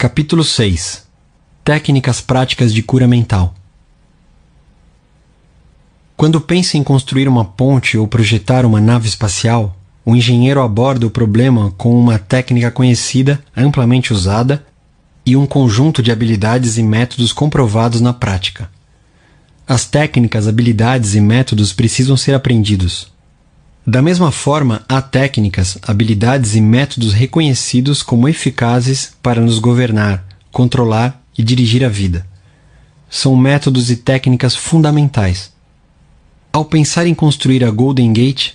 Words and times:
Capítulo 0.00 0.44
6 0.44 1.02
Técnicas 1.64 2.20
práticas 2.20 2.72
de 2.72 2.84
cura 2.84 3.08
mental. 3.08 3.52
Quando 6.16 6.40
pensa 6.40 6.78
em 6.78 6.84
construir 6.84 7.26
uma 7.26 7.44
ponte 7.44 7.98
ou 7.98 8.06
projetar 8.06 8.64
uma 8.64 8.80
nave 8.80 9.08
espacial, 9.08 9.76
o 10.04 10.14
engenheiro 10.14 10.62
aborda 10.62 11.04
o 11.04 11.10
problema 11.10 11.72
com 11.76 11.98
uma 11.98 12.16
técnica 12.16 12.70
conhecida, 12.70 13.42
amplamente 13.56 14.12
usada, 14.12 14.64
e 15.26 15.36
um 15.36 15.44
conjunto 15.44 16.00
de 16.00 16.12
habilidades 16.12 16.78
e 16.78 16.82
métodos 16.84 17.32
comprovados 17.32 18.00
na 18.00 18.12
prática. 18.12 18.70
As 19.66 19.84
técnicas, 19.84 20.46
habilidades 20.46 21.16
e 21.16 21.20
métodos 21.20 21.72
precisam 21.72 22.16
ser 22.16 22.36
aprendidos. 22.36 23.10
Da 23.88 24.02
mesma 24.02 24.30
forma, 24.30 24.82
há 24.86 25.00
técnicas, 25.00 25.78
habilidades 25.80 26.54
e 26.54 26.60
métodos 26.60 27.14
reconhecidos 27.14 28.02
como 28.02 28.28
eficazes 28.28 29.14
para 29.22 29.40
nos 29.40 29.58
governar, 29.58 30.26
controlar 30.52 31.22
e 31.38 31.42
dirigir 31.42 31.82
a 31.82 31.88
vida. 31.88 32.26
São 33.08 33.34
métodos 33.34 33.90
e 33.90 33.96
técnicas 33.96 34.54
fundamentais. 34.54 35.50
Ao 36.52 36.66
pensar 36.66 37.06
em 37.06 37.14
construir 37.14 37.64
a 37.64 37.70
Golden 37.70 38.12
Gate, 38.12 38.50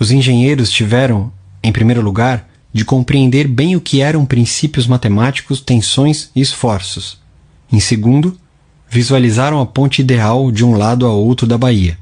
os 0.00 0.10
engenheiros 0.10 0.70
tiveram, 0.70 1.30
em 1.62 1.70
primeiro 1.70 2.00
lugar, 2.00 2.48
de 2.72 2.82
compreender 2.82 3.46
bem 3.46 3.76
o 3.76 3.82
que 3.82 4.00
eram 4.00 4.24
princípios 4.24 4.86
matemáticos, 4.86 5.60
tensões 5.60 6.30
e 6.34 6.40
esforços. 6.40 7.18
Em 7.70 7.78
segundo, 7.78 8.40
visualizaram 8.88 9.60
a 9.60 9.66
ponte 9.66 10.00
ideal 10.00 10.50
de 10.50 10.64
um 10.64 10.78
lado 10.78 11.04
a 11.04 11.12
outro 11.12 11.46
da 11.46 11.58
baía. 11.58 11.98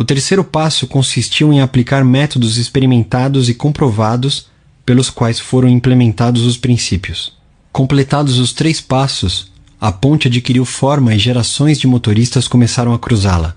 O 0.00 0.04
terceiro 0.04 0.42
passo 0.42 0.86
consistiu 0.86 1.52
em 1.52 1.60
aplicar 1.60 2.02
métodos 2.02 2.56
experimentados 2.56 3.50
e 3.50 3.54
comprovados 3.54 4.46
pelos 4.82 5.10
quais 5.10 5.38
foram 5.38 5.68
implementados 5.68 6.46
os 6.46 6.56
princípios. 6.56 7.34
Completados 7.70 8.38
os 8.38 8.54
três 8.54 8.80
passos, 8.80 9.52
a 9.78 9.92
ponte 9.92 10.26
adquiriu 10.26 10.64
forma 10.64 11.14
e 11.14 11.18
gerações 11.18 11.78
de 11.78 11.86
motoristas 11.86 12.48
começaram 12.48 12.94
a 12.94 12.98
cruzá-la. 12.98 13.54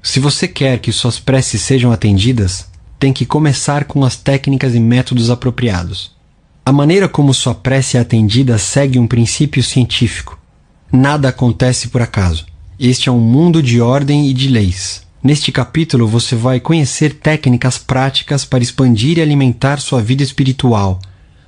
Se 0.00 0.20
você 0.20 0.46
quer 0.46 0.78
que 0.78 0.92
suas 0.92 1.18
preces 1.18 1.60
sejam 1.60 1.90
atendidas, 1.90 2.68
tem 2.96 3.12
que 3.12 3.26
começar 3.26 3.84
com 3.86 4.04
as 4.04 4.14
técnicas 4.14 4.76
e 4.76 4.78
métodos 4.78 5.28
apropriados. 5.28 6.12
A 6.64 6.70
maneira 6.70 7.08
como 7.08 7.34
sua 7.34 7.52
prece 7.52 7.96
é 7.96 8.00
atendida 8.00 8.58
segue 8.58 8.96
um 8.96 9.08
princípio 9.08 9.64
científico. 9.64 10.38
Nada 10.92 11.30
acontece 11.30 11.88
por 11.88 12.00
acaso. 12.00 12.46
Este 12.78 13.08
é 13.08 13.12
um 13.12 13.18
mundo 13.18 13.60
de 13.60 13.80
ordem 13.80 14.28
e 14.28 14.32
de 14.32 14.46
leis. 14.46 15.07
Neste 15.22 15.50
capítulo 15.50 16.06
você 16.06 16.36
vai 16.36 16.60
conhecer 16.60 17.14
técnicas 17.14 17.76
práticas 17.76 18.44
para 18.44 18.62
expandir 18.62 19.18
e 19.18 19.20
alimentar 19.20 19.80
sua 19.80 20.00
vida 20.00 20.22
espiritual. 20.22 21.00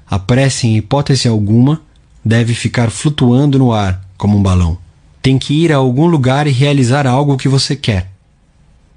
A 0.08 0.18
prece, 0.18 0.66
em 0.66 0.76
hipótese 0.76 1.28
alguma, 1.28 1.80
deve 2.24 2.52
ficar 2.52 2.90
flutuando 2.90 3.58
no 3.58 3.72
ar, 3.72 4.04
como 4.18 4.36
um 4.36 4.42
balão. 4.42 4.76
Tem 5.22 5.38
que 5.38 5.54
ir 5.54 5.72
a 5.72 5.76
algum 5.76 6.06
lugar 6.06 6.48
e 6.48 6.50
realizar 6.50 7.06
algo 7.06 7.36
que 7.36 7.48
você 7.48 7.76
quer. 7.76 8.10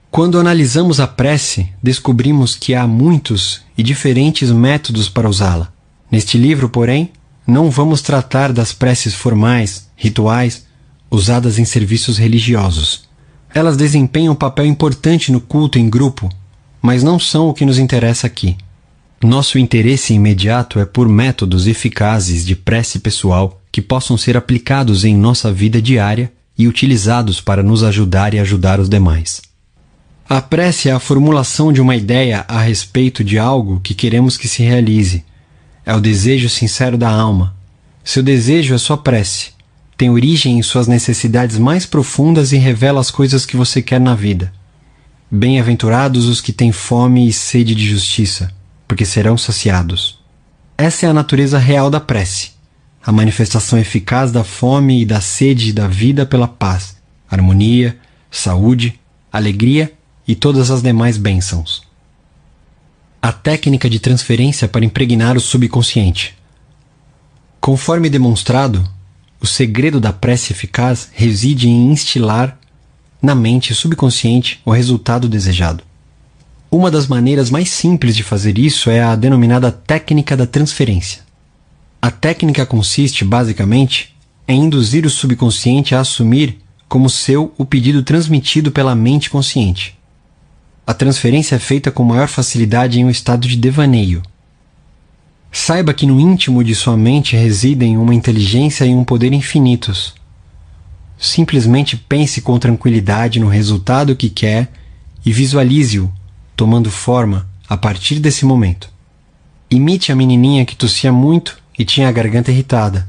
Quando 0.09 0.39
analisamos 0.39 0.99
a 0.99 1.07
prece, 1.07 1.69
descobrimos 1.81 2.55
que 2.55 2.73
há 2.73 2.88
muitos 2.88 3.61
e 3.77 3.83
diferentes 3.83 4.51
métodos 4.51 5.07
para 5.07 5.29
usá-la. 5.29 5.71
Neste 6.09 6.38
livro, 6.38 6.67
porém, 6.67 7.11
não 7.45 7.69
vamos 7.69 8.01
tratar 8.01 8.51
das 8.51 8.73
preces 8.73 9.13
formais, 9.13 9.88
rituais, 9.95 10.66
usadas 11.11 11.59
em 11.59 11.66
serviços 11.66 12.17
religiosos. 12.17 13.07
Elas 13.54 13.78
desempenham 13.78 14.34
um 14.34 14.36
papel 14.36 14.66
importante 14.66 15.32
no 15.32 15.40
culto 15.40 15.78
em 15.78 15.88
grupo, 15.88 16.28
mas 16.82 17.04
não 17.04 17.20
são 17.20 17.50
o 17.50 17.54
que 17.54 17.66
nos 17.66 17.78
interessa 17.78 18.26
aqui. 18.26 18.58
Nosso 19.22 19.59
interesse 19.59 20.14
imediato 20.14 20.80
é 20.80 20.86
por 20.86 21.08
métodos 21.08 21.68
eficazes 21.68 22.46
de 22.46 22.56
prece 22.56 23.00
pessoal 23.00 23.62
que 23.72 23.81
possam 23.81 24.18
ser 24.18 24.36
aplicados 24.36 25.06
em 25.06 25.16
nossa 25.16 25.52
vida 25.52 25.81
diária 25.81 26.31
e 26.58 26.68
utilizados 26.68 27.40
para 27.40 27.64
nos 27.64 27.84
ajudar 27.84 28.34
e 28.34 28.40
ajudar 28.40 28.80
os 28.80 28.90
demais. 28.90 29.42
A 30.28 30.42
prece 30.42 30.90
é 30.90 30.92
a 30.92 31.00
formulação 31.00 31.72
de 31.72 31.80
uma 31.80 31.96
ideia 31.96 32.44
a 32.47 32.59
respeito 32.59 33.24
de 33.24 33.38
algo 33.38 33.80
que 33.81 33.94
queremos 33.94 34.36
que 34.36 34.47
se 34.47 34.63
realize. 34.63 35.24
É 35.86 35.96
o 35.96 36.02
desejo 36.02 36.50
sincero 36.50 36.97
da 36.97 37.09
alma. 37.09 37.56
Seu 38.03 38.24
desejo 38.24 38.74
é 38.74 38.78
sua 38.78 38.97
prece 38.97 39.53
tem 40.03 40.09
origem 40.09 40.59
em 40.59 40.62
suas 40.62 40.86
necessidades 40.86 41.58
mais 41.58 41.86
profundas 41.86 42.52
e 42.52 42.58
revela 42.58 43.00
as 43.00 43.09
coisas 43.09 43.46
que 43.46 43.56
você 43.56 43.81
quer 43.81 44.02
na 44.02 44.14
vida. 44.14 44.52
Bem-aventurados 45.31 46.25
os 46.25 46.41
que 46.41 46.52
têm 46.52 46.74
fome 46.74 47.25
e 47.25 47.31
sede 47.31 47.74
de 47.74 47.88
justiça, 47.88 48.52
porque 48.86 49.06
serão 49.06 49.38
saciados. 49.38 50.19
Essa 50.78 51.06
é 51.06 51.09
a 51.09 51.13
natureza 51.13 51.58
real 51.58 51.90
da 51.90 52.02
prece, 52.02 52.52
a 53.02 53.13
manifestação 53.13 53.80
eficaz 53.80 54.30
da 54.30 54.44
fome 54.44 55.03
e 55.03 55.06
da 55.06 55.22
sede 55.22 55.72
da 55.72 55.88
vida 55.88 56.25
pela 56.25 56.50
paz, 56.50 56.97
harmonia, 57.31 57.97
saúde, 58.30 59.00
alegria 59.31 59.94
e 60.28 60.36
todas 60.36 60.69
as 60.69 60.81
demais 60.81 61.16
bênçãos. 61.16 61.81
A 63.22 63.31
técnica 63.31 63.90
de 63.90 64.00
transferência 64.00 64.68
para 64.68 64.84
impregnar 64.84 65.38
o 65.38 65.40
subconsciente. 65.40 66.36
Conforme 67.62 68.09
demonstrado, 68.09 68.86
o 69.44 69.46
segredo 69.46 70.00
da 70.00 70.14
prece 70.14 70.54
eficaz 70.54 71.09
reside 71.12 71.68
em 71.68 71.92
instilar 71.92 72.58
na 73.22 73.36
mente 73.36 73.76
subconsciente 73.76 74.62
o 74.64 74.72
resultado 74.72 75.28
desejado. 75.28 75.84
Uma 76.72 76.90
das 76.90 77.08
maneiras 77.08 77.50
mais 77.50 77.70
simples 77.70 78.16
de 78.16 78.24
fazer 78.24 78.58
isso 78.58 78.90
é 78.90 79.04
a 79.04 79.14
denominada 79.18 79.70
técnica 79.70 80.38
da 80.38 80.48
transferência. 80.48 81.24
A 82.02 82.09
técnica 82.09 82.66
consiste, 82.66 83.26
basicamente, 83.26 84.16
em 84.48 84.64
induzir 84.64 85.06
o 85.06 85.09
subconsciente 85.09 85.94
a 85.94 86.00
assumir 86.00 86.60
como 86.88 87.10
seu 87.10 87.54
o 87.58 87.66
pedido 87.66 88.02
transmitido 88.02 88.72
pela 88.72 88.96
mente 88.96 89.30
consciente. 89.30 90.00
A 90.88 90.94
transferência 90.94 91.56
é 91.56 91.60
feita 91.60 91.92
com 91.92 92.04
maior 92.04 92.30
facilidade 92.30 92.98
em 92.98 93.04
um 93.04 93.10
estado 93.10 93.46
de 93.46 93.58
devaneio, 93.58 94.24
Saiba 95.56 95.94
que 95.94 96.08
no 96.08 96.19
íntimo 96.19 96.64
de 96.64 96.74
sua 96.74 96.97
mente 96.97 97.36
residem 97.36 97.96
uma 97.96 98.16
inteligência 98.16 98.86
e 98.86 98.96
um 98.96 99.03
poder 99.03 99.31
infinitos. 99.34 100.16
Simplesmente 101.16 101.96
pense 101.96 102.41
com 102.41 102.58
tranquilidade 102.58 103.40
no 103.40 103.47
resultado 103.47 104.16
que 104.16 104.31
quer 104.31 104.72
e 105.24 105.31
visualize-o 105.31 106.12
tomando 106.56 106.90
forma 106.90 107.47
a 107.69 107.78
partir 107.78 108.19
desse 108.19 108.44
momento. 108.46 108.90
Imite 109.69 110.12
a 110.12 110.16
menininha 110.16 110.66
que 110.66 110.75
tossia 110.75 111.12
muito 111.12 111.59
e 111.78 111.86
tinha 111.86 112.09
a 112.09 112.12
garganta 112.12 112.52
irritada. 112.52 113.06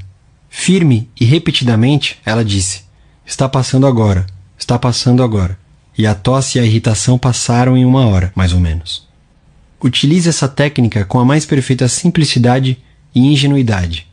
Firme 0.47 1.09
e 1.19 1.25
repetidamente, 1.25 2.19
ela 2.23 2.45
disse: 2.45 2.83
Está 3.25 3.49
passando 3.49 3.87
agora, 3.87 4.27
está 4.55 4.77
passando 4.77 5.23
agora. 5.23 5.57
E 5.97 6.05
a 6.05 6.13
tosse 6.13 6.59
e 6.59 6.61
a 6.61 6.65
irritação 6.65 7.17
passaram 7.17 7.75
em 7.75 7.85
uma 7.85 8.05
hora, 8.05 8.31
mais 8.35 8.53
ou 8.53 8.59
menos. 8.59 9.07
Utilize 9.85 10.27
essa 10.27 10.47
técnica 10.47 11.05
com 11.05 11.19
a 11.19 11.23
mais 11.23 11.45
perfeita 11.45 11.87
simplicidade 11.87 12.79
e 13.13 13.19
ingenuidade. 13.19 14.07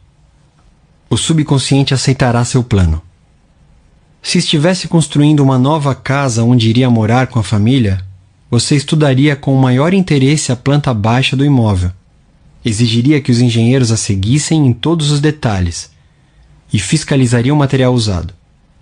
O 1.09 1.17
subconsciente 1.17 1.95
aceitará 1.95 2.45
seu 2.45 2.63
plano. 2.63 3.01
Se 4.21 4.37
estivesse 4.37 4.87
construindo 4.87 5.41
uma 5.41 5.59
nova 5.59 5.95
casa 5.95 6.45
onde 6.45 6.69
iria 6.69 6.91
morar 6.91 7.29
com 7.29 7.39
a 7.39 7.43
família, 7.43 8.05
você 8.51 8.77
estudaria 8.77 9.35
com 9.35 9.57
maior 9.57 9.95
interesse 9.95 10.53
a 10.53 10.57
planta 10.57 10.93
baixa 10.93 11.35
do 11.35 11.43
imóvel. 11.43 11.91
Exigiria 12.63 13.19
que 13.23 13.33
os 13.33 13.41
engenheiros 13.41 13.91
a 13.91 13.97
seguissem 13.97 14.67
em 14.67 14.75
todos 14.75 15.11
os 15.11 15.21
detalhes 15.21 15.91
e 16.71 16.79
fiscalizaria 16.79 17.55
o 17.55 17.57
material 17.57 17.95
usado. 17.95 18.35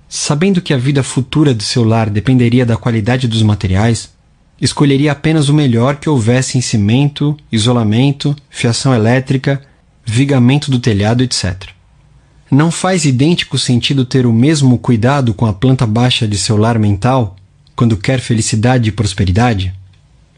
Sabendo 0.08 0.60
que 0.60 0.74
a 0.74 0.76
vida 0.76 1.04
futura 1.04 1.54
do 1.54 1.62
seu 1.62 1.84
lar 1.84 2.10
dependeria 2.10 2.66
da 2.66 2.76
qualidade 2.76 3.28
dos 3.28 3.44
materiais, 3.44 4.10
escolheria 4.60 5.12
apenas 5.12 5.48
o 5.48 5.54
melhor 5.54 5.96
que 5.96 6.08
houvesse 6.08 6.58
em 6.58 6.60
cimento, 6.60 7.36
isolamento, 7.50 8.36
fiação 8.50 8.94
elétrica, 8.94 9.62
vigamento 10.04 10.70
do 10.70 10.78
telhado, 10.78 11.22
etc. 11.22 11.68
Não 12.50 12.70
faz 12.70 13.04
idêntico 13.04 13.56
sentido 13.56 14.04
ter 14.04 14.26
o 14.26 14.32
mesmo 14.32 14.76
cuidado 14.76 15.32
com 15.32 15.46
a 15.46 15.52
planta 15.52 15.86
baixa 15.86 16.26
de 16.26 16.36
seu 16.36 16.56
lar 16.56 16.78
mental 16.78 17.36
quando 17.76 17.96
quer 17.96 18.20
felicidade 18.20 18.88
e 18.88 18.92
prosperidade? 18.92 19.72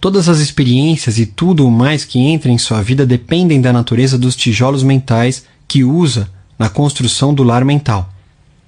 Todas 0.01 0.29
as 0.29 0.39
experiências 0.39 1.19
e 1.19 1.25
tudo 1.25 1.67
o 1.67 1.71
mais 1.71 2.05
que 2.05 2.19
entra 2.19 2.51
em 2.51 2.59
sua 2.59 2.83
vida 2.83 3.07
dependem 3.07 3.61
da 3.61 3.73
natureza 3.73 4.19
dos 4.19 4.37
tijolos 4.37 4.83
mentais 4.83 5.45
que 5.67 5.83
usa 5.83 6.29
na 6.59 6.69
construção 6.69 7.33
do 7.33 7.43
lar 7.43 7.65
mental. 7.65 8.12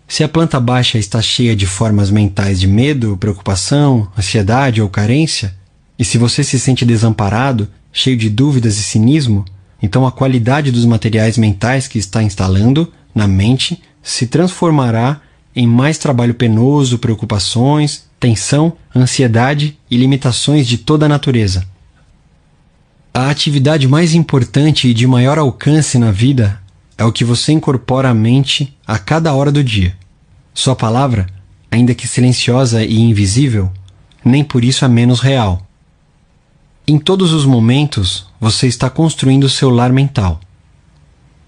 Se 0.06 0.22
a 0.22 0.28
planta 0.28 0.60
baixa 0.60 0.98
está 0.98 1.20
cheia 1.20 1.56
de 1.56 1.66
formas 1.66 2.10
mentais 2.10 2.60
de 2.60 2.66
medo, 2.66 3.16
preocupação, 3.16 4.08
ansiedade 4.16 4.80
ou 4.80 4.88
carência, 4.88 5.54
e 5.98 6.04
se 6.04 6.18
você 6.18 6.44
se 6.44 6.58
sente 6.58 6.84
desamparado, 6.84 7.68
cheio 7.92 8.16
de 8.16 8.28
dúvidas 8.28 8.78
e 8.78 8.82
cinismo, 8.82 9.44
então 9.82 10.06
a 10.06 10.12
qualidade 10.12 10.70
dos 10.70 10.84
materiais 10.84 11.38
mentais 11.38 11.88
que 11.88 11.98
está 11.98 12.22
instalando 12.22 12.92
na 13.14 13.26
mente 13.26 13.82
se 14.02 14.26
transformará 14.26 15.20
em 15.54 15.66
mais 15.66 15.98
trabalho 15.98 16.34
penoso, 16.34 16.98
preocupações, 16.98 18.04
tensão, 18.18 18.72
ansiedade 18.94 19.78
e 19.90 19.96
limitações 19.96 20.66
de 20.66 20.78
toda 20.78 21.06
a 21.06 21.08
natureza. 21.08 21.66
A 23.12 23.30
atividade 23.30 23.86
mais 23.86 24.14
importante 24.14 24.88
e 24.88 24.94
de 24.94 25.06
maior 25.06 25.38
alcance 25.38 25.98
na 25.98 26.10
vida 26.10 26.60
é 26.96 27.04
o 27.04 27.12
que 27.12 27.24
você 27.24 27.52
incorpora 27.52 28.10
à 28.10 28.14
mente 28.14 28.76
a 28.86 28.98
cada 28.98 29.32
hora 29.34 29.50
do 29.50 29.62
dia. 29.62 29.96
Sua 30.52 30.76
palavra, 30.76 31.26
ainda 31.70 31.94
que 31.94 32.06
silenciosa 32.06 32.84
e 32.84 33.00
invisível, 33.00 33.70
nem 34.24 34.44
por 34.44 34.64
isso 34.64 34.84
é 34.84 34.88
menos 34.88 35.20
real. 35.20 35.66
Em 36.86 36.98
todos 36.98 37.32
os 37.32 37.44
momentos, 37.44 38.26
você 38.40 38.66
está 38.66 38.88
construindo 38.88 39.48
seu 39.48 39.70
lar 39.70 39.92
mental. 39.92 40.40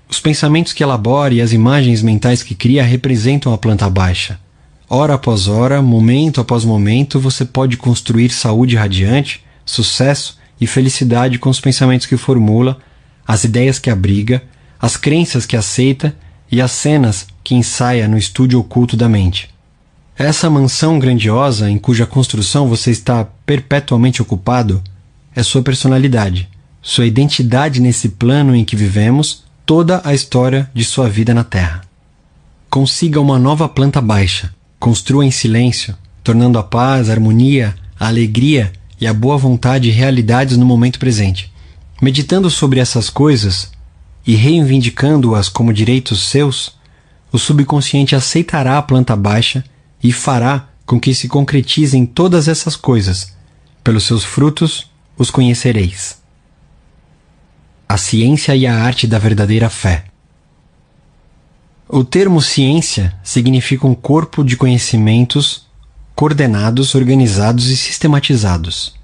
Os 0.09 0.19
pensamentos 0.19 0.73
que 0.73 0.83
elabora 0.83 1.35
e 1.35 1.41
as 1.41 1.53
imagens 1.53 2.03
mentais 2.03 2.43
que 2.43 2.55
cria 2.55 2.83
representam 2.83 3.53
a 3.53 3.59
planta 3.59 3.89
baixa. 3.91 4.41
Hora 4.89 5.15
após 5.15 5.49
hora, 5.49 5.83
momento 5.83 6.41
após 6.41 6.65
momento, 6.65 7.19
você 7.19 7.45
pode 7.45 7.77
construir 7.77 8.31
saúde 8.31 8.77
radiante, 8.77 9.45
sucesso 9.65 10.39
e 10.61 10.67
felicidade 10.67 11.39
com 11.39 11.51
os 11.51 11.61
pensamentos 11.61 12.07
que 12.07 12.17
formula, 12.17 12.79
as 13.27 13.45
ideias 13.45 13.79
que 13.79 13.91
abriga, 13.91 14.43
as 14.81 14.97
crenças 14.97 15.47
que 15.47 15.57
aceita 15.57 16.15
e 16.51 16.61
as 16.61 16.73
cenas 16.73 17.27
que 17.43 17.55
ensaia 17.55 18.09
no 18.09 18.19
estúdio 18.19 18.61
oculto 18.61 18.97
da 18.97 19.09
mente. 19.09 19.49
Essa 20.19 20.49
mansão 20.49 20.99
grandiosa 20.99 21.71
em 21.71 21.79
cuja 21.79 22.07
construção 22.07 22.69
você 22.69 22.91
está 22.91 23.27
perpetuamente 23.45 24.23
ocupado 24.23 24.83
é 25.35 25.43
sua 25.43 25.63
personalidade, 25.63 26.49
sua 26.81 27.05
identidade 27.05 27.81
nesse 27.81 28.11
plano 28.11 28.55
em 28.55 28.65
que 28.65 28.75
vivemos 28.75 29.45
toda 29.67 30.01
a 30.05 30.15
história 30.15 30.71
de 30.73 30.85
sua 30.85 31.09
vida 31.09 31.35
na 31.35 31.45
Terra. 31.45 31.83
Consiga 32.71 33.21
uma 33.21 33.39
nova 33.39 33.69
planta 33.69 34.01
baixa, 34.01 34.55
construa 34.79 35.25
em 35.25 35.31
silêncio, 35.31 35.95
tornando 36.25 36.59
a 36.59 36.63
paz, 36.63 37.11
a 37.11 37.13
harmonia, 37.13 37.75
a 37.99 38.09
alegria 38.09 38.73
e 39.01 39.07
a 39.07 39.13
boa 39.13 39.37
vontade 39.37 39.91
realidades 39.91 40.57
no 40.57 40.65
momento 40.65 40.99
presente. 40.99 41.53
Meditando 42.01 42.49
sobre 42.49 42.81
essas 42.81 43.11
coisas 43.11 43.71
e 44.27 44.35
reivindicando-as 44.35 45.49
como 45.49 45.73
direitos 45.73 46.29
seus, 46.29 46.77
o 47.31 47.39
subconsciente 47.39 48.17
aceitará 48.17 48.79
a 48.79 48.83
planta 48.83 49.15
baixa 49.15 49.65
e 50.03 50.13
fará 50.13 50.69
com 50.85 50.99
que 50.99 51.15
se 51.15 51.29
concretizem 51.29 52.05
todas 52.05 52.49
essas 52.49 52.77
coisas. 52.77 53.35
Pelos 53.85 54.05
seus 54.05 54.25
frutos 54.25 54.91
os 55.17 55.31
conhecereis 55.31 56.17
a 57.89 57.97
ciência 57.97 58.55
e 58.57 58.67
a 58.67 58.75
arte 58.75 59.07
da 59.07 59.19
verdadeira 59.19 59.71
fé. 59.71 60.05
O 61.89 62.03
termo 62.03 62.43
ciência 62.43 63.15
significa 63.23 63.87
um 63.87 63.95
corpo 63.95 64.43
de 64.43 64.57
conhecimentos 64.57 65.67
coordenados, 66.15 66.95
organizados 66.95 67.69
e 67.69 67.77
sistematizados. 67.77 68.95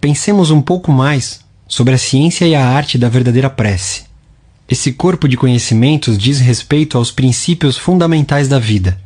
Pensemos 0.00 0.50
um 0.50 0.60
pouco 0.60 0.92
mais 0.92 1.40
sobre 1.66 1.94
a 1.94 1.98
ciência 1.98 2.46
e 2.46 2.54
a 2.54 2.66
arte 2.66 2.98
da 2.98 3.08
verdadeira 3.08 3.48
prece. 3.48 4.09
Esse 4.70 4.92
corpo 4.92 5.26
de 5.26 5.36
conhecimentos 5.36 6.16
diz 6.16 6.38
respeito 6.38 6.96
aos 6.96 7.10
princípios 7.10 7.76
fundamentais 7.76 8.46
da 8.46 8.60
vida. 8.60 9.00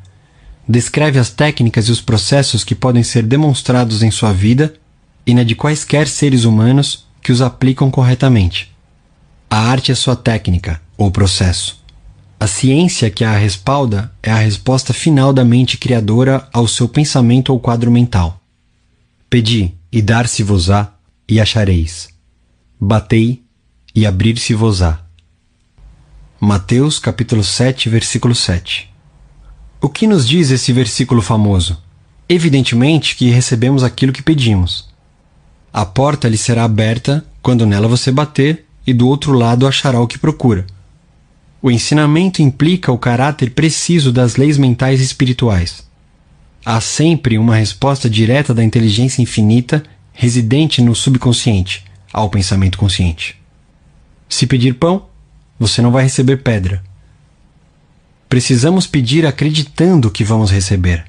Descreve 0.69 1.19
as 1.19 1.31
técnicas 1.31 1.89
e 1.89 1.91
os 1.91 2.03
processos 2.03 2.63
que 2.63 2.75
podem 2.75 3.03
ser 3.03 3.23
demonstrados 3.23 4.03
em 4.03 4.11
sua 4.11 4.31
vida 4.31 4.75
e 5.27 5.33
na 5.33 5.43
de 5.43 5.55
quaisquer 5.55 6.07
seres 6.07 6.45
humanos 6.45 7.07
que 7.23 7.33
os 7.33 7.41
aplicam 7.41 7.91
corretamente. 7.91 8.71
A 9.49 9.57
arte 9.57 9.91
é 9.91 9.95
sua 9.95 10.15
técnica, 10.15 10.83
ou 10.99 11.11
processo. 11.11 11.83
A 12.39 12.47
ciência 12.47 13.09
que 13.09 13.25
a 13.25 13.35
respalda 13.35 14.13
é 14.23 14.31
a 14.31 14.37
resposta 14.37 14.93
final 14.93 15.33
da 15.33 15.47
mente 15.47 15.79
criadora 15.79 16.47
ao 16.53 16.69
seu 16.69 16.87
pensamento 16.87 17.51
ou 17.51 17.59
quadro 17.59 17.91
mental. 17.91 18.39
Pedi, 19.31 19.73
e 19.91 20.03
dar-se-vos-á, 20.03 20.93
e 21.27 21.41
achareis. 21.41 22.09
Batei, 22.79 23.43
e 23.95 24.05
abrir-se-vos-á. 24.05 25.04
Mateus 26.47 26.99
capítulo 26.99 27.43
7, 27.43 27.89
versículo 27.89 28.35
7. 28.35 28.91
O 29.81 29.89
que 29.89 30.07
nos 30.07 30.29
diz 30.29 30.51
esse 30.51 30.75
versículo 30.75 31.23
famoso? 31.23 31.83
Evidentemente 32.29 33.17
que 33.17 33.31
recebemos 33.31 33.83
aquilo 33.83 34.13
que 34.13 34.23
pedimos. 34.23 34.91
A 35.73 35.87
porta 35.87 36.29
lhe 36.29 36.37
será 36.37 36.65
aberta 36.65 37.25
quando 37.41 37.65
nela 37.65 37.89
você 37.89 38.13
bater 38.13 38.67
e 38.87 38.93
do 38.93 39.09
outro 39.09 39.33
lado 39.33 39.67
achará 39.67 39.99
o 39.99 40.07
que 40.07 40.19
procura. 40.19 40.67
O 41.63 41.71
ensinamento 41.71 42.43
implica 42.43 42.93
o 42.93 42.99
caráter 42.99 43.53
preciso 43.53 44.13
das 44.13 44.37
leis 44.37 44.59
mentais 44.59 45.01
e 45.01 45.05
espirituais. 45.05 45.89
Há 46.63 46.79
sempre 46.79 47.39
uma 47.39 47.57
resposta 47.57 48.09
direta 48.11 48.53
da 48.53 48.63
inteligência 48.63 49.23
infinita 49.23 49.83
residente 50.13 50.83
no 50.83 50.95
subconsciente 50.95 51.85
ao 52.13 52.29
pensamento 52.29 52.77
consciente. 52.77 53.41
Se 54.29 54.47
pedir 54.47 54.75
pão, 54.75 55.07
você 55.59 55.81
não 55.81 55.91
vai 55.91 56.05
receber 56.05 56.39
pedra. 56.39 56.83
Precisamos 58.29 58.87
pedir 58.87 59.27
acreditando 59.27 60.11
que 60.11 60.25
vamos 60.25 60.51
receber. 60.51 61.05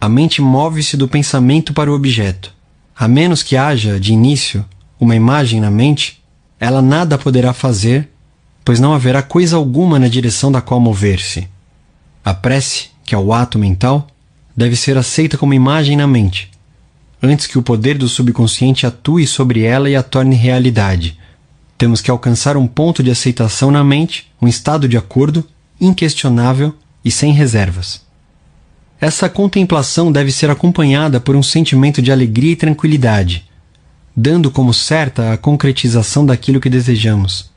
A 0.00 0.08
mente 0.08 0.40
move-se 0.40 0.96
do 0.96 1.08
pensamento 1.08 1.72
para 1.72 1.90
o 1.90 1.94
objeto. 1.94 2.52
A 2.96 3.08
menos 3.08 3.42
que 3.42 3.56
haja, 3.56 3.98
de 3.98 4.12
início, 4.12 4.64
uma 5.00 5.16
imagem 5.16 5.60
na 5.60 5.70
mente, 5.70 6.22
ela 6.60 6.80
nada 6.80 7.18
poderá 7.18 7.52
fazer, 7.52 8.08
pois 8.64 8.78
não 8.78 8.94
haverá 8.94 9.22
coisa 9.22 9.56
alguma 9.56 9.98
na 9.98 10.08
direção 10.08 10.52
da 10.52 10.60
qual 10.60 10.78
mover-se. 10.78 11.48
A 12.24 12.32
prece, 12.32 12.90
que 13.04 13.14
é 13.14 13.18
o 13.18 13.32
ato 13.32 13.58
mental, 13.58 14.06
deve 14.56 14.76
ser 14.76 14.96
aceita 14.96 15.36
como 15.36 15.52
imagem 15.52 15.96
na 15.96 16.06
mente, 16.06 16.50
antes 17.22 17.46
que 17.46 17.58
o 17.58 17.62
poder 17.62 17.98
do 17.98 18.08
subconsciente 18.08 18.86
atue 18.86 19.26
sobre 19.26 19.62
ela 19.62 19.90
e 19.90 19.96
a 19.96 20.02
torne 20.02 20.36
realidade. 20.36 21.18
Temos 21.76 22.00
que 22.00 22.10
alcançar 22.10 22.56
um 22.56 22.66
ponto 22.66 23.02
de 23.02 23.10
aceitação 23.10 23.70
na 23.70 23.82
mente, 23.82 24.30
um 24.40 24.46
estado 24.46 24.88
de 24.88 24.96
acordo, 24.96 25.44
inquestionável 25.80 26.74
e 27.04 27.10
sem 27.10 27.32
reservas. 27.32 28.02
Essa 29.00 29.28
contemplação 29.28 30.10
deve 30.10 30.32
ser 30.32 30.48
acompanhada 30.50 31.20
por 31.20 31.36
um 31.36 31.42
sentimento 31.42 32.00
de 32.00 32.12
alegria 32.12 32.52
e 32.52 32.56
tranquilidade, 32.56 33.44
dando 34.16 34.50
como 34.50 34.72
certa 34.72 35.32
a 35.32 35.36
concretização 35.36 36.24
daquilo 36.24 36.60
que 36.60 36.70
desejamos. 36.70 37.50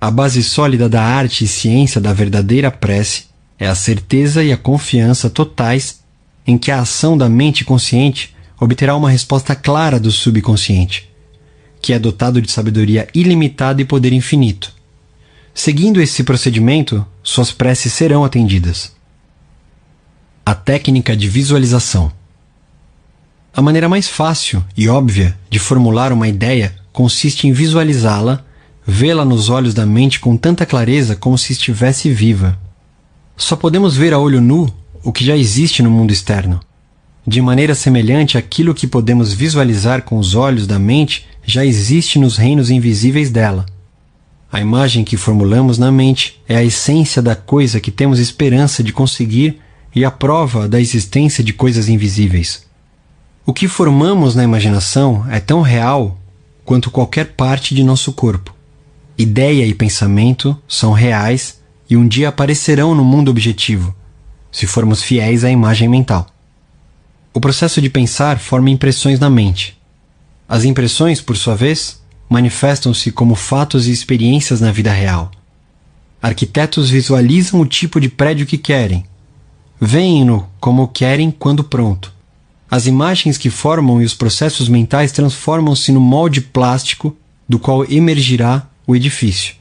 A 0.00 0.10
base 0.10 0.42
sólida 0.42 0.88
da 0.88 1.02
arte 1.02 1.44
e 1.44 1.48
ciência 1.48 2.00
da 2.00 2.12
verdadeira 2.12 2.70
prece 2.70 3.24
é 3.58 3.66
a 3.66 3.74
certeza 3.74 4.44
e 4.44 4.52
a 4.52 4.56
confiança 4.56 5.30
totais 5.30 6.00
em 6.46 6.58
que 6.58 6.70
a 6.70 6.80
ação 6.80 7.16
da 7.16 7.28
mente 7.28 7.64
consciente 7.64 8.36
obterá 8.60 8.94
uma 8.94 9.10
resposta 9.10 9.54
clara 9.54 9.98
do 9.98 10.12
subconsciente, 10.12 11.10
que 11.86 11.92
é 11.92 12.00
dotado 12.00 12.42
de 12.42 12.50
sabedoria 12.50 13.06
ilimitada 13.14 13.80
e 13.80 13.84
poder 13.84 14.12
infinito. 14.12 14.72
Seguindo 15.54 16.02
esse 16.02 16.24
procedimento, 16.24 17.06
suas 17.22 17.52
preces 17.52 17.92
serão 17.92 18.24
atendidas. 18.24 18.92
A 20.44 20.52
técnica 20.52 21.16
de 21.16 21.28
visualização. 21.28 22.10
A 23.54 23.62
maneira 23.62 23.88
mais 23.88 24.08
fácil 24.08 24.64
e 24.76 24.88
óbvia 24.88 25.38
de 25.48 25.60
formular 25.60 26.12
uma 26.12 26.26
ideia 26.26 26.74
consiste 26.92 27.46
em 27.46 27.52
visualizá-la, 27.52 28.44
vê-la 28.84 29.24
nos 29.24 29.48
olhos 29.48 29.72
da 29.72 29.86
mente 29.86 30.18
com 30.18 30.36
tanta 30.36 30.66
clareza 30.66 31.14
como 31.14 31.38
se 31.38 31.52
estivesse 31.52 32.12
viva. 32.12 32.58
Só 33.36 33.54
podemos 33.54 33.96
ver 33.96 34.12
a 34.12 34.18
olho 34.18 34.40
nu 34.40 34.74
o 35.04 35.12
que 35.12 35.24
já 35.24 35.36
existe 35.36 35.84
no 35.84 35.90
mundo 35.92 36.12
externo. 36.12 36.58
De 37.26 37.42
maneira 37.42 37.74
semelhante, 37.74 38.38
aquilo 38.38 38.72
que 38.72 38.86
podemos 38.86 39.32
visualizar 39.32 40.02
com 40.02 40.16
os 40.16 40.36
olhos 40.36 40.64
da 40.64 40.78
mente 40.78 41.26
já 41.44 41.64
existe 41.64 42.20
nos 42.20 42.36
reinos 42.36 42.70
invisíveis 42.70 43.30
dela. 43.30 43.66
A 44.52 44.60
imagem 44.60 45.02
que 45.02 45.16
formulamos 45.16 45.76
na 45.76 45.90
mente 45.90 46.40
é 46.48 46.56
a 46.56 46.62
essência 46.62 47.20
da 47.20 47.34
coisa 47.34 47.80
que 47.80 47.90
temos 47.90 48.20
esperança 48.20 48.80
de 48.80 48.92
conseguir 48.92 49.58
e 49.92 50.04
a 50.04 50.10
prova 50.10 50.68
da 50.68 50.80
existência 50.80 51.42
de 51.42 51.52
coisas 51.52 51.88
invisíveis. 51.88 52.64
O 53.44 53.52
que 53.52 53.66
formamos 53.66 54.36
na 54.36 54.44
imaginação 54.44 55.26
é 55.28 55.40
tão 55.40 55.62
real 55.62 56.16
quanto 56.64 56.92
qualquer 56.92 57.32
parte 57.32 57.74
de 57.74 57.82
nosso 57.82 58.12
corpo. 58.12 58.54
Ideia 59.18 59.66
e 59.66 59.74
pensamento 59.74 60.56
são 60.68 60.92
reais 60.92 61.60
e 61.90 61.96
um 61.96 62.06
dia 62.06 62.28
aparecerão 62.28 62.94
no 62.94 63.04
mundo 63.04 63.30
objetivo, 63.30 63.94
se 64.52 64.66
formos 64.66 65.02
fiéis 65.02 65.42
à 65.42 65.50
imagem 65.50 65.88
mental. 65.88 66.35
O 67.36 67.40
processo 67.40 67.82
de 67.82 67.90
pensar 67.90 68.38
forma 68.38 68.70
impressões 68.70 69.20
na 69.20 69.28
mente. 69.28 69.76
As 70.48 70.64
impressões, 70.64 71.20
por 71.20 71.36
sua 71.36 71.54
vez, 71.54 72.02
manifestam-se 72.30 73.12
como 73.12 73.34
fatos 73.34 73.86
e 73.86 73.92
experiências 73.92 74.62
na 74.62 74.72
vida 74.72 74.90
real. 74.90 75.30
Arquitetos 76.22 76.88
visualizam 76.88 77.60
o 77.60 77.66
tipo 77.66 78.00
de 78.00 78.08
prédio 78.08 78.46
que 78.46 78.56
querem, 78.56 79.04
veem-no 79.78 80.48
como 80.58 80.88
querem 80.88 81.30
quando 81.30 81.62
pronto 81.62 82.10
as 82.70 82.86
imagens 82.86 83.36
que 83.36 83.50
formam 83.50 84.00
e 84.00 84.06
os 84.06 84.14
processos 84.14 84.66
mentais 84.66 85.12
transformam-se 85.12 85.92
no 85.92 86.00
molde 86.00 86.40
plástico 86.40 87.14
do 87.46 87.58
qual 87.58 87.84
emergirá 87.84 88.66
o 88.86 88.96
edifício. 88.96 89.56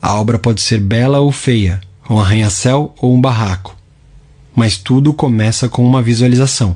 A 0.00 0.14
obra 0.14 0.38
pode 0.38 0.60
ser 0.60 0.78
bela 0.78 1.18
ou 1.18 1.32
feia, 1.32 1.80
um 2.08 2.20
arranha-céu 2.20 2.94
ou 3.00 3.12
um 3.12 3.20
barraco. 3.20 3.76
Mas 4.56 4.78
tudo 4.78 5.12
começa 5.12 5.68
com 5.68 5.84
uma 5.84 6.02
visualização. 6.02 6.74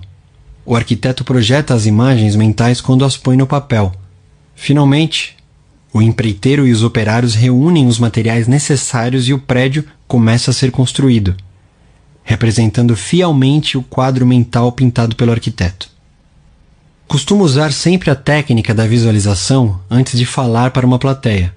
O 0.65 0.77
arquiteto 0.77 1.25
projeta 1.25 1.75
as 1.75 1.87
imagens 1.87 2.37
mentais 2.37 2.81
quando 2.81 3.05
as 3.05 3.17
põe 3.17 3.37
no 3.37 3.47
papel. 3.47 3.91
Finalmente, 4.55 5.35
O 5.93 6.01
empreiteiro 6.01 6.67
e 6.67 6.73
os 6.73 6.85
operários 6.85 7.35
reúnem 7.35 7.87
os 7.87 7.99
materiais 7.99 8.47
necessários 8.47 9.29
e 9.29 9.35
o 9.35 9.39
prédio 9.39 9.85
começa 10.07 10.53
a 10.53 10.55
ser 10.55 10.71
construído, 10.71 11.37
representando 12.23 12.95
fielmente 12.95 13.77
o 13.77 13.83
quadro 13.83 14.25
mental 14.25 14.71
pintado 14.71 15.17
pelo 15.17 15.33
arquiteto. 15.33 15.91
Costumo 17.09 17.43
usar 17.43 17.73
sempre 17.73 18.09
a 18.09 18.15
técnica 18.15 18.73
da 18.73 18.87
visualização 18.87 19.81
antes 19.91 20.17
de 20.17 20.25
falar 20.25 20.71
para 20.71 20.87
uma 20.87 20.99
plateia. 20.99 21.53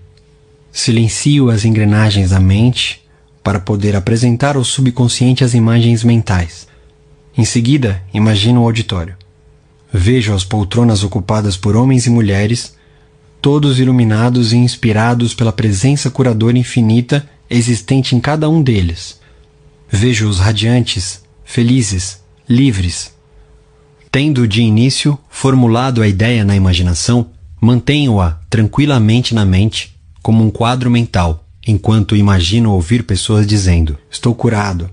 Silencio 0.72 1.52
as 1.52 1.64
engrenagens 1.64 2.32
da 2.32 2.40
mente 2.40 3.03
para 3.44 3.60
poder 3.60 3.96
apresentar 3.96 4.56
ao 4.56 4.64
subconsciente 4.64 5.44
as 5.44 5.54
imagens 5.54 6.04
mentais. 6.04 6.68
Em 7.38 7.44
seguida, 7.44 8.02
imagino 8.14 8.62
o 8.62 8.64
auditório. 8.64 9.16
Vejo 9.92 10.34
as 10.34 10.44
poltronas 10.44 11.04
ocupadas 11.04 11.58
por 11.58 11.76
homens 11.76 12.06
e 12.06 12.10
mulheres, 12.10 12.76
todos 13.42 13.80
iluminados 13.80 14.54
e 14.54 14.58
inspirados 14.58 15.34
pela 15.34 15.52
presença 15.52 16.10
curadora 16.10 16.58
infinita 16.58 17.28
existente 17.50 18.16
em 18.16 18.20
cada 18.20 18.50
um 18.50 18.62
deles. 18.62 19.20
Vejo-os 19.90 20.40
radiantes, 20.40 21.22
felizes, 21.44 22.20
livres, 22.48 23.14
Tendo 24.14 24.48
de 24.48 24.62
início 24.62 25.18
formulado 25.28 26.00
a 26.00 26.08
ideia 26.08 26.46
na 26.46 26.56
imaginação, 26.56 27.32
mantenho-a 27.60 28.38
tranquilamente 28.48 29.34
na 29.34 29.44
mente, 29.44 29.96
como 30.22 30.44
um 30.44 30.52
quadro 30.52 30.88
mental, 30.92 31.43
enquanto 31.66 32.16
imagino 32.16 32.72
ouvir 32.72 33.04
pessoas 33.04 33.48
dizendo: 33.48 33.98
Estou 34.10 34.34
curado, 34.34 34.90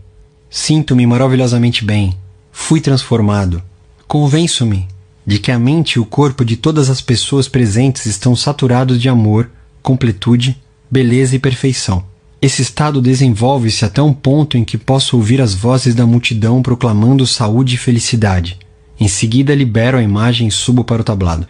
sinto-me 0.49 1.07
maravilhosamente 1.07 1.85
bem, 1.85 2.17
fui 2.53 2.81
transformado. 2.81 3.63
Convenço-me 4.07 4.89
de 5.27 5.39
que 5.39 5.53
a 5.53 5.59
mente 5.59 5.95
e 5.95 5.99
o 6.01 6.05
corpo 6.05 6.45
de 6.45 6.57
todas 6.57 6.91
as 6.91 7.01
pessoas 7.01 7.49
presentes 7.49 8.07
estão 8.07 8.35
saturados 8.35 9.01
de 9.01 9.09
amor, 9.09 9.51
completude, 9.83 10.59
beleza 10.91 11.37
e 11.37 11.39
perfeição. 11.39 12.05
Esse 12.43 12.63
estado 12.63 13.03
desenvolve-se 13.03 13.85
até 13.85 14.01
um 14.01 14.13
ponto 14.13 14.57
em 14.57 14.65
que 14.65 14.79
posso 14.79 15.17
ouvir 15.17 15.41
as 15.41 15.55
vozes 15.55 15.95
da 15.95 16.07
multidão 16.07 16.63
proclamando 16.63 17.27
saúde 17.27 17.75
e 17.75 17.79
felicidade 17.79 18.59
em 19.01 19.09
seguida, 19.09 19.55
libero 19.55 19.97
a 19.97 20.03
imagem 20.03 20.47
e 20.47 20.51
subo 20.51 20.85
para 20.85 21.01
o 21.01 21.05
tablado. 21.05 21.49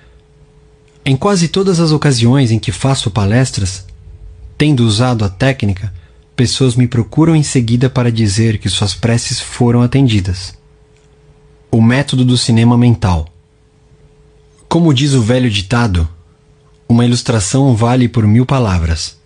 Em 1.04 1.16
quase 1.16 1.48
todas 1.48 1.80
as 1.80 1.90
ocasiões 1.90 2.52
em 2.52 2.60
que 2.60 2.70
faço 2.70 3.10
palestras, 3.10 3.84
tendo 4.60 4.80
usado 4.80 5.24
a 5.24 5.28
técnica, 5.30 5.90
pessoas 6.36 6.76
me 6.76 6.86
procuram 6.86 7.34
em 7.34 7.42
seguida 7.42 7.88
para 7.88 8.12
dizer 8.12 8.58
que 8.58 8.68
suas 8.68 8.94
preces 8.94 9.40
foram 9.40 9.80
atendidas. 9.80 10.52
O 11.70 11.80
método 11.80 12.26
do 12.26 12.36
cinema 12.36 12.76
mental. 12.76 13.26
Como 14.68 14.92
diz 14.92 15.14
o 15.14 15.22
velho 15.22 15.48
ditado, 15.48 16.06
uma 16.86 17.06
ilustração 17.06 17.74
vale 17.74 18.06
por 18.06 18.26
mil 18.26 18.44
palavras. 18.44 19.16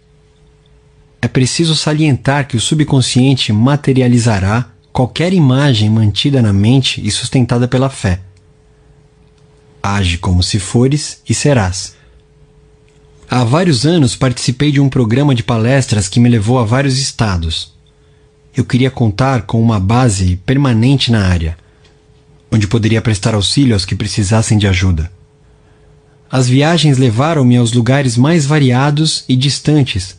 É 1.21 1.27
preciso 1.27 1.75
salientar 1.75 2.47
que 2.47 2.57
o 2.57 2.61
subconsciente 2.61 3.53
materializará 3.53 4.71
qualquer 4.93 5.33
imagem 5.33 5.91
mantida 5.91 6.41
na 6.41 6.53
mente 6.53 7.05
e 7.05 7.11
sustentada 7.11 7.67
pela 7.67 7.91
fé. 7.91 8.21
Age 9.83 10.17
como 10.17 10.45
se 10.45 10.61
fores 10.61 11.21
e 11.29 11.35
serás. 11.35 11.97
Há 13.31 13.43
vários 13.43 13.87
anos 13.87 14.15
participei 14.15 14.71
de 14.71 14.81
um 14.81 14.89
programa 14.89 15.35
de 15.35 15.43
palestras 15.43 16.09
que 16.09 16.21
me 16.21 16.29
levou 16.29 16.59
a 16.59 16.65
vários 16.65 16.99
estados. 16.99 17.73
Eu 18.57 18.65
queria 18.65 18.91
contar 18.91 19.43
com 19.43 19.61
uma 19.61 19.81
base 19.81 20.37
permanente 20.45 21.11
na 21.11 21.27
área, 21.27 21.57
onde 22.53 22.69
poderia 22.69 23.03
prestar 23.03 23.35
auxílio 23.35 23.75
aos 23.75 23.85
que 23.85 23.97
precisassem 23.97 24.59
de 24.59 24.69
ajuda. 24.69 25.11
As 26.31 26.49
viagens 26.49 26.99
levaram-me 26.99 27.57
aos 27.57 27.73
lugares 27.73 28.17
mais 28.17 28.45
variados 28.45 29.25
e 29.29 29.35
distantes, 29.37 30.19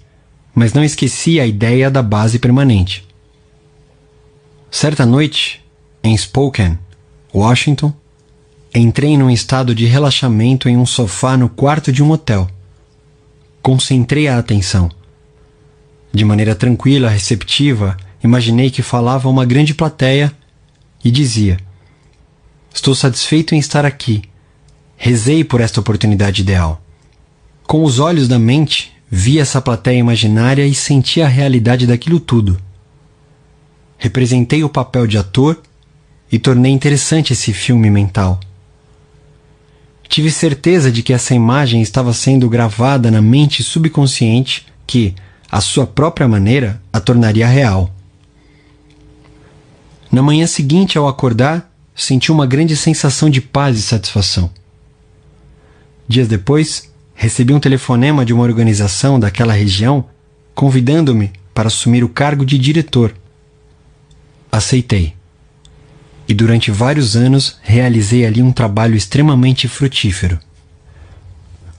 mas 0.53 0.73
não 0.73 0.83
esqueci 0.83 1.39
a 1.39 1.45
ideia 1.45 1.91
da 1.91 2.01
base 2.01 2.39
permanente. 2.39 3.05
Certa 4.71 5.05
noite, 5.05 5.63
em 6.03 6.17
Spokane, 6.17 6.79
Washington, 7.33 7.93
entrei 8.73 9.17
num 9.17 9.29
estado 9.29 9.75
de 9.75 9.85
relaxamento 9.85 10.67
em 10.67 10.75
um 10.75 10.85
sofá 10.85 11.37
no 11.37 11.47
quarto 11.47 11.91
de 11.91 12.03
um 12.03 12.11
hotel. 12.11 12.49
Concentrei 13.65 14.27
a 14.27 14.37
atenção. 14.37 14.91
De 16.13 16.23
maneira 16.23 16.53
tranquila, 16.53 17.09
receptiva, 17.09 17.97
imaginei 18.23 18.69
que 18.69 18.83
falava 18.83 19.27
a 19.27 19.31
uma 19.31 19.43
grande 19.43 19.73
plateia 19.73 20.31
e 21.03 21.09
dizia: 21.09 21.57
Estou 22.71 22.93
satisfeito 22.93 23.55
em 23.55 23.57
estar 23.57 23.83
aqui. 23.83 24.21
Rezei 24.95 25.43
por 25.43 25.61
esta 25.61 25.79
oportunidade 25.79 26.43
ideal. 26.43 26.79
Com 27.63 27.83
os 27.83 27.97
olhos 27.97 28.27
da 28.27 28.37
mente, 28.37 28.93
vi 29.09 29.39
essa 29.39 29.59
plateia 29.59 29.97
imaginária 29.97 30.67
e 30.67 30.75
senti 30.75 31.19
a 31.19 31.27
realidade 31.27 31.87
daquilo 31.87 32.19
tudo 32.19 32.61
representei 33.97 34.63
o 34.63 34.69
papel 34.69 35.07
de 35.07 35.17
ator 35.17 35.59
e 36.31 36.37
tornei 36.37 36.71
interessante 36.71 37.33
esse 37.33 37.53
filme 37.53 37.89
mental. 37.89 38.39
Tive 40.07 40.31
certeza 40.31 40.91
de 40.91 41.03
que 41.03 41.13
essa 41.13 41.33
imagem 41.33 41.81
estava 41.81 42.13
sendo 42.13 42.49
gravada 42.49 43.09
na 43.11 43.21
mente 43.21 43.63
subconsciente 43.63 44.65
que, 44.85 45.13
à 45.51 45.59
sua 45.59 45.85
própria 45.85 46.27
maneira, 46.27 46.81
a 46.93 46.99
tornaria 46.99 47.47
real. 47.47 47.91
Na 50.11 50.21
manhã 50.21 50.47
seguinte, 50.47 50.97
ao 50.97 51.07
acordar, 51.07 51.71
senti 51.95 52.31
uma 52.31 52.45
grande 52.45 52.75
sensação 52.75 53.29
de 53.29 53.41
paz 53.41 53.77
e 53.77 53.81
satisfação. 53.81 54.49
Dias 56.07 56.27
depois, 56.27 56.91
recebi 57.13 57.53
um 57.53 57.59
telefonema 57.59 58.23
de 58.23 58.33
uma 58.33 58.43
organização 58.43 59.19
daquela 59.19 59.53
região 59.53 60.05
convidando-me 60.53 61.31
para 61.53 61.67
assumir 61.67 62.03
o 62.03 62.09
cargo 62.09 62.45
de 62.45 62.57
diretor 62.57 63.13
aceitei. 64.57 65.14
E 66.27 66.33
durante 66.33 66.71
vários 66.71 67.15
anos 67.15 67.57
realizei 67.61 68.25
ali 68.25 68.41
um 68.41 68.51
trabalho 68.51 68.95
extremamente 68.95 69.67
frutífero. 69.67 70.39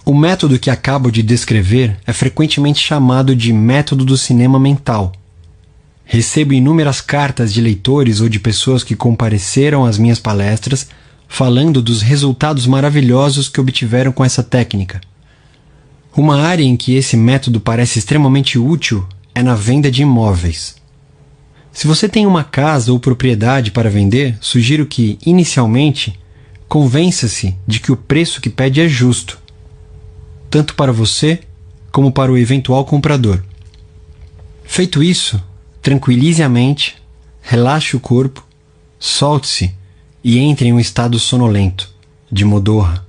O 0.04 0.14
método 0.14 0.58
que 0.58 0.70
acabo 0.70 1.10
de 1.10 1.22
descrever 1.22 1.96
é 2.06 2.12
frequentemente 2.12 2.80
chamado 2.80 3.34
de 3.34 3.52
método 3.52 4.04
do 4.04 4.16
cinema 4.16 4.58
mental. 4.58 5.12
Recebo 6.04 6.52
inúmeras 6.52 7.00
cartas 7.00 7.52
de 7.52 7.60
leitores 7.60 8.20
ou 8.20 8.28
de 8.28 8.38
pessoas 8.38 8.84
que 8.84 8.94
compareceram 8.94 9.84
às 9.84 9.98
minhas 9.98 10.20
palestras 10.20 10.86
falando 11.26 11.82
dos 11.82 12.02
resultados 12.02 12.66
maravilhosos 12.66 13.48
que 13.48 13.60
obtiveram 13.60 14.12
com 14.12 14.24
essa 14.24 14.42
técnica. 14.42 15.00
Uma 16.16 16.40
área 16.40 16.62
em 16.62 16.76
que 16.76 16.94
esse 16.94 17.16
método 17.16 17.60
parece 17.60 17.98
extremamente 17.98 18.58
útil 18.58 19.06
é 19.34 19.42
na 19.42 19.54
venda 19.54 19.90
de 19.90 20.02
imóveis. 20.02 20.76
Se 21.76 21.86
você 21.86 22.08
tem 22.08 22.26
uma 22.26 22.42
casa 22.42 22.90
ou 22.90 22.98
propriedade 22.98 23.70
para 23.70 23.90
vender, 23.90 24.38
sugiro 24.40 24.86
que, 24.86 25.18
inicialmente, 25.26 26.18
convença-se 26.66 27.54
de 27.66 27.80
que 27.80 27.92
o 27.92 27.96
preço 27.98 28.40
que 28.40 28.48
pede 28.48 28.80
é 28.80 28.88
justo, 28.88 29.38
tanto 30.48 30.74
para 30.74 30.90
você 30.90 31.38
como 31.92 32.10
para 32.10 32.32
o 32.32 32.38
eventual 32.38 32.82
comprador. 32.86 33.44
Feito 34.64 35.02
isso, 35.02 35.38
tranquilize 35.82 36.42
a 36.42 36.48
mente, 36.48 36.96
relaxe 37.42 37.94
o 37.94 38.00
corpo, 38.00 38.42
solte-se 38.98 39.74
e 40.24 40.38
entre 40.38 40.68
em 40.68 40.72
um 40.72 40.80
estado 40.80 41.18
sonolento, 41.18 41.92
de 42.32 42.46
modorra, 42.46 43.06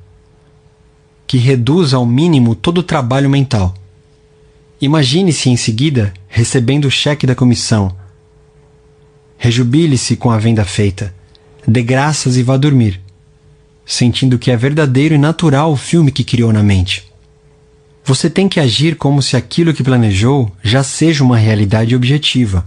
que 1.26 1.38
reduza 1.38 1.96
ao 1.96 2.06
mínimo 2.06 2.54
todo 2.54 2.80
o 2.80 2.84
trabalho 2.84 3.30
mental. 3.30 3.74
Imagine-se 4.82 5.50
em 5.50 5.56
seguida 5.56 6.14
recebendo 6.28 6.84
o 6.84 6.92
cheque 6.92 7.26
da 7.26 7.34
comissão 7.34 7.96
Rejubile-se 9.38 10.16
com 10.16 10.32
a 10.32 10.38
venda 10.38 10.66
feita. 10.66 11.14
Dê 11.68 11.84
graças 11.84 12.38
e 12.38 12.44
vá 12.44 12.58
dormir, 12.58 13.00
sentindo 13.86 14.40
que 14.40 14.50
é 14.50 14.58
verdadeiro 14.58 15.14
e 15.14 15.18
natural 15.18 15.72
o 15.72 15.78
filme 15.78 16.12
que 16.12 16.24
criou 16.24 16.52
na 16.52 16.64
mente. 16.64 17.06
Você 18.04 18.30
tem 18.30 18.48
que 18.48 18.60
agir 18.60 18.96
como 18.96 19.22
se 19.22 19.36
aquilo 19.36 19.74
que 19.74 19.84
planejou 19.84 20.52
já 20.64 20.82
seja 20.82 21.24
uma 21.24 21.38
realidade 21.38 21.96
objetiva. 21.96 22.64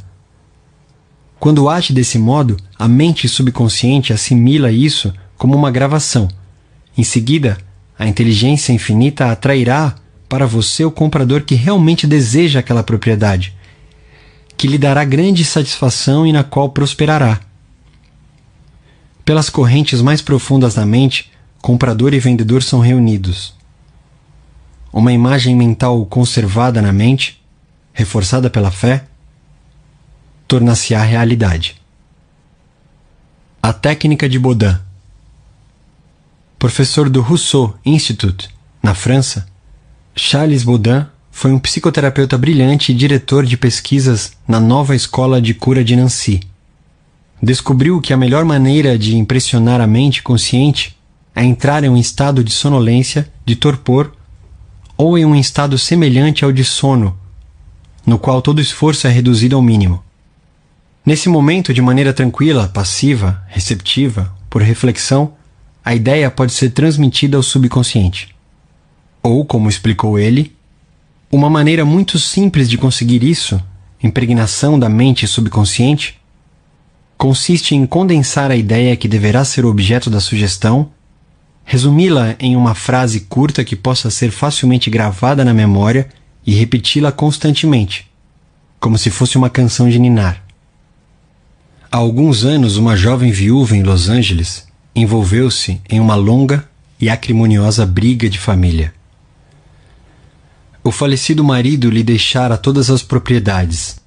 Quando 1.38 1.68
age 1.68 1.92
desse 1.92 2.18
modo, 2.18 2.56
a 2.78 2.86
mente 2.86 3.26
subconsciente 3.26 4.12
assimila 4.12 4.70
isso 4.70 5.12
como 5.38 5.56
uma 5.56 5.70
gravação. 5.70 6.28
Em 6.96 7.02
seguida, 7.02 7.56
a 7.98 8.06
inteligência 8.06 8.72
infinita 8.72 9.30
atrairá 9.30 9.94
para 10.28 10.46
você 10.46 10.84
o 10.84 10.90
comprador 10.90 11.42
que 11.42 11.54
realmente 11.54 12.06
deseja 12.06 12.60
aquela 12.60 12.82
propriedade 12.82 13.54
que 14.60 14.68
lhe 14.68 14.76
dará 14.76 15.06
grande 15.06 15.42
satisfação 15.42 16.26
e 16.26 16.34
na 16.34 16.44
qual 16.44 16.68
prosperará. 16.68 17.40
Pelas 19.24 19.48
correntes 19.48 20.02
mais 20.02 20.20
profundas 20.20 20.74
da 20.74 20.84
mente, 20.84 21.32
comprador 21.62 22.12
e 22.12 22.20
vendedor 22.20 22.62
são 22.62 22.78
reunidos. 22.78 23.54
Uma 24.92 25.14
imagem 25.14 25.56
mental 25.56 26.04
conservada 26.04 26.82
na 26.82 26.92
mente, 26.92 27.42
reforçada 27.94 28.50
pela 28.50 28.70
fé, 28.70 29.06
torna-se-á 30.46 31.02
realidade. 31.02 31.80
A 33.62 33.72
técnica 33.72 34.28
de 34.28 34.38
Baudin. 34.38 34.76
Professor 36.58 37.08
do 37.08 37.22
Rousseau 37.22 37.78
Institute, 37.82 38.50
na 38.82 38.94
França, 38.94 39.46
Charles 40.14 40.64
Baudin 40.64 41.06
foi 41.30 41.52
um 41.52 41.58
psicoterapeuta 41.58 42.36
brilhante 42.36 42.92
e 42.92 42.94
diretor 42.94 43.46
de 43.46 43.56
pesquisas 43.56 44.32
na 44.46 44.60
nova 44.60 44.94
escola 44.94 45.40
de 45.40 45.54
cura 45.54 45.82
de 45.82 45.96
Nancy. 45.96 46.40
Descobriu 47.42 48.00
que 48.00 48.12
a 48.12 48.16
melhor 48.16 48.44
maneira 48.44 48.98
de 48.98 49.16
impressionar 49.16 49.80
a 49.80 49.86
mente 49.86 50.22
consciente 50.22 50.96
é 51.34 51.42
entrar 51.42 51.84
em 51.84 51.88
um 51.88 51.96
estado 51.96 52.44
de 52.44 52.52
sonolência, 52.52 53.30
de 53.46 53.56
torpor, 53.56 54.12
ou 54.96 55.16
em 55.16 55.24
um 55.24 55.34
estado 55.34 55.78
semelhante 55.78 56.44
ao 56.44 56.52
de 56.52 56.64
sono, 56.64 57.16
no 58.04 58.18
qual 58.18 58.42
todo 58.42 58.60
esforço 58.60 59.06
é 59.06 59.10
reduzido 59.10 59.56
ao 59.56 59.62
mínimo. 59.62 60.02
Nesse 61.06 61.30
momento, 61.30 61.72
de 61.72 61.80
maneira 61.80 62.12
tranquila, 62.12 62.68
passiva, 62.68 63.42
receptiva, 63.48 64.34
por 64.50 64.60
reflexão, 64.60 65.32
a 65.82 65.94
ideia 65.94 66.30
pode 66.30 66.52
ser 66.52 66.70
transmitida 66.70 67.38
ao 67.38 67.42
subconsciente. 67.42 68.34
Ou, 69.22 69.44
como 69.44 69.70
explicou 69.70 70.18
ele, 70.18 70.54
uma 71.30 71.48
maneira 71.48 71.84
muito 71.84 72.18
simples 72.18 72.68
de 72.68 72.76
conseguir 72.76 73.22
isso, 73.22 73.62
impregnação 74.02 74.78
da 74.78 74.88
mente 74.88 75.26
subconsciente, 75.28 76.18
consiste 77.16 77.74
em 77.74 77.86
condensar 77.86 78.50
a 78.50 78.56
ideia 78.56 78.96
que 78.96 79.06
deverá 79.06 79.44
ser 79.44 79.64
objeto 79.64 80.10
da 80.10 80.18
sugestão, 80.18 80.90
resumi-la 81.64 82.34
em 82.40 82.56
uma 82.56 82.74
frase 82.74 83.20
curta 83.20 83.62
que 83.62 83.76
possa 83.76 84.10
ser 84.10 84.32
facilmente 84.32 84.90
gravada 84.90 85.44
na 85.44 85.54
memória 85.54 86.08
e 86.44 86.52
repeti-la 86.52 87.12
constantemente, 87.12 88.10
como 88.80 88.98
se 88.98 89.10
fosse 89.10 89.38
uma 89.38 89.50
canção 89.50 89.88
de 89.88 89.98
ninar. 89.98 90.42
Há 91.92 91.98
alguns 91.98 92.44
anos, 92.44 92.76
uma 92.76 92.96
jovem 92.96 93.30
viúva 93.30 93.76
em 93.76 93.82
Los 93.82 94.08
Angeles 94.08 94.66
envolveu-se 94.94 95.80
em 95.88 96.00
uma 96.00 96.16
longa 96.16 96.68
e 97.00 97.08
acrimoniosa 97.08 97.86
briga 97.86 98.28
de 98.28 98.38
família. 98.38 98.92
O 100.82 100.90
falecido 100.90 101.44
marido 101.44 101.90
lhe 101.90 102.02
deixara 102.02 102.56
todas 102.56 102.90
as 102.90 103.02
propriedades. 103.02 104.00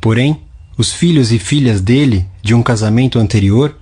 Porém, 0.00 0.42
os 0.76 0.92
filhos 0.92 1.30
e 1.30 1.38
filhas 1.38 1.80
dele, 1.80 2.26
de 2.42 2.54
um 2.54 2.62
casamento 2.62 3.18
anterior, 3.18 3.76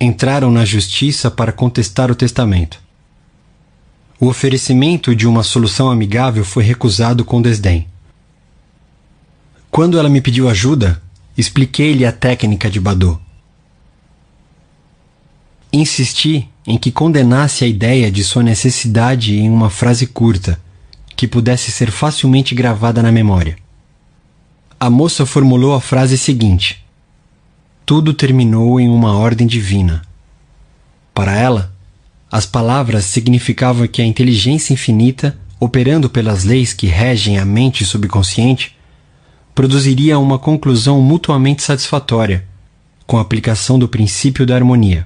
entraram 0.00 0.50
na 0.50 0.64
justiça 0.64 1.30
para 1.30 1.52
contestar 1.52 2.10
o 2.10 2.14
testamento. 2.14 2.80
O 4.20 4.26
oferecimento 4.26 5.14
de 5.14 5.26
uma 5.26 5.42
solução 5.42 5.90
amigável 5.90 6.44
foi 6.44 6.64
recusado 6.64 7.24
com 7.24 7.42
desdém. 7.42 7.86
Quando 9.70 9.98
ela 9.98 10.08
me 10.08 10.20
pediu 10.20 10.48
ajuda, 10.48 11.02
Expliquei-lhe 11.38 12.04
a 12.04 12.10
técnica 12.10 12.68
de 12.68 12.80
Badot. 12.80 13.20
Insisti 15.72 16.48
em 16.66 16.76
que 16.76 16.90
condenasse 16.90 17.62
a 17.62 17.68
ideia 17.68 18.10
de 18.10 18.24
sua 18.24 18.42
necessidade 18.42 19.36
em 19.36 19.48
uma 19.48 19.70
frase 19.70 20.04
curta, 20.04 20.60
que 21.18 21.26
pudesse 21.26 21.72
ser 21.72 21.90
facilmente 21.90 22.54
gravada 22.54 23.02
na 23.02 23.10
memória. 23.10 23.56
A 24.78 24.88
moça 24.88 25.26
formulou 25.26 25.74
a 25.74 25.80
frase 25.80 26.16
seguinte: 26.16 26.84
Tudo 27.84 28.14
terminou 28.14 28.78
em 28.78 28.88
uma 28.88 29.18
ordem 29.18 29.44
divina. 29.44 30.02
Para 31.12 31.36
ela, 31.36 31.74
as 32.30 32.46
palavras 32.46 33.04
significavam 33.06 33.88
que 33.88 34.00
a 34.00 34.06
inteligência 34.06 34.72
infinita, 34.72 35.36
operando 35.58 36.08
pelas 36.08 36.44
leis 36.44 36.72
que 36.72 36.86
regem 36.86 37.36
a 37.36 37.44
mente 37.44 37.84
subconsciente, 37.84 38.76
produziria 39.56 40.20
uma 40.20 40.38
conclusão 40.38 41.00
mutuamente 41.00 41.64
satisfatória, 41.64 42.46
com 43.08 43.18
a 43.18 43.22
aplicação 43.22 43.76
do 43.76 43.88
princípio 43.88 44.46
da 44.46 44.54
harmonia. 44.54 45.04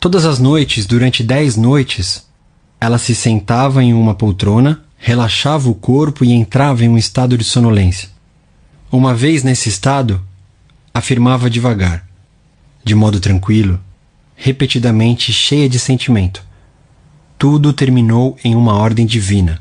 Todas 0.00 0.24
as 0.24 0.38
noites, 0.38 0.86
durante 0.86 1.22
dez 1.22 1.54
noites, 1.54 2.26
ela 2.80 2.96
se 2.96 3.14
sentava 3.14 3.84
em 3.84 3.92
uma 3.92 4.14
poltrona, 4.14 4.82
relaxava 5.04 5.68
o 5.68 5.74
corpo 5.74 6.24
e 6.24 6.30
entrava 6.30 6.84
em 6.84 6.88
um 6.88 6.96
estado 6.96 7.36
de 7.36 7.42
sonolência. 7.42 8.08
Uma 8.90 9.12
vez 9.12 9.42
nesse 9.42 9.68
estado, 9.68 10.22
afirmava 10.94 11.50
devagar, 11.50 12.06
de 12.84 12.94
modo 12.94 13.18
tranquilo, 13.18 13.80
repetidamente 14.36 15.32
cheia 15.32 15.68
de 15.68 15.76
sentimento. 15.80 16.44
Tudo 17.36 17.72
terminou 17.72 18.38
em 18.44 18.54
uma 18.54 18.74
ordem 18.74 19.04
divina 19.04 19.60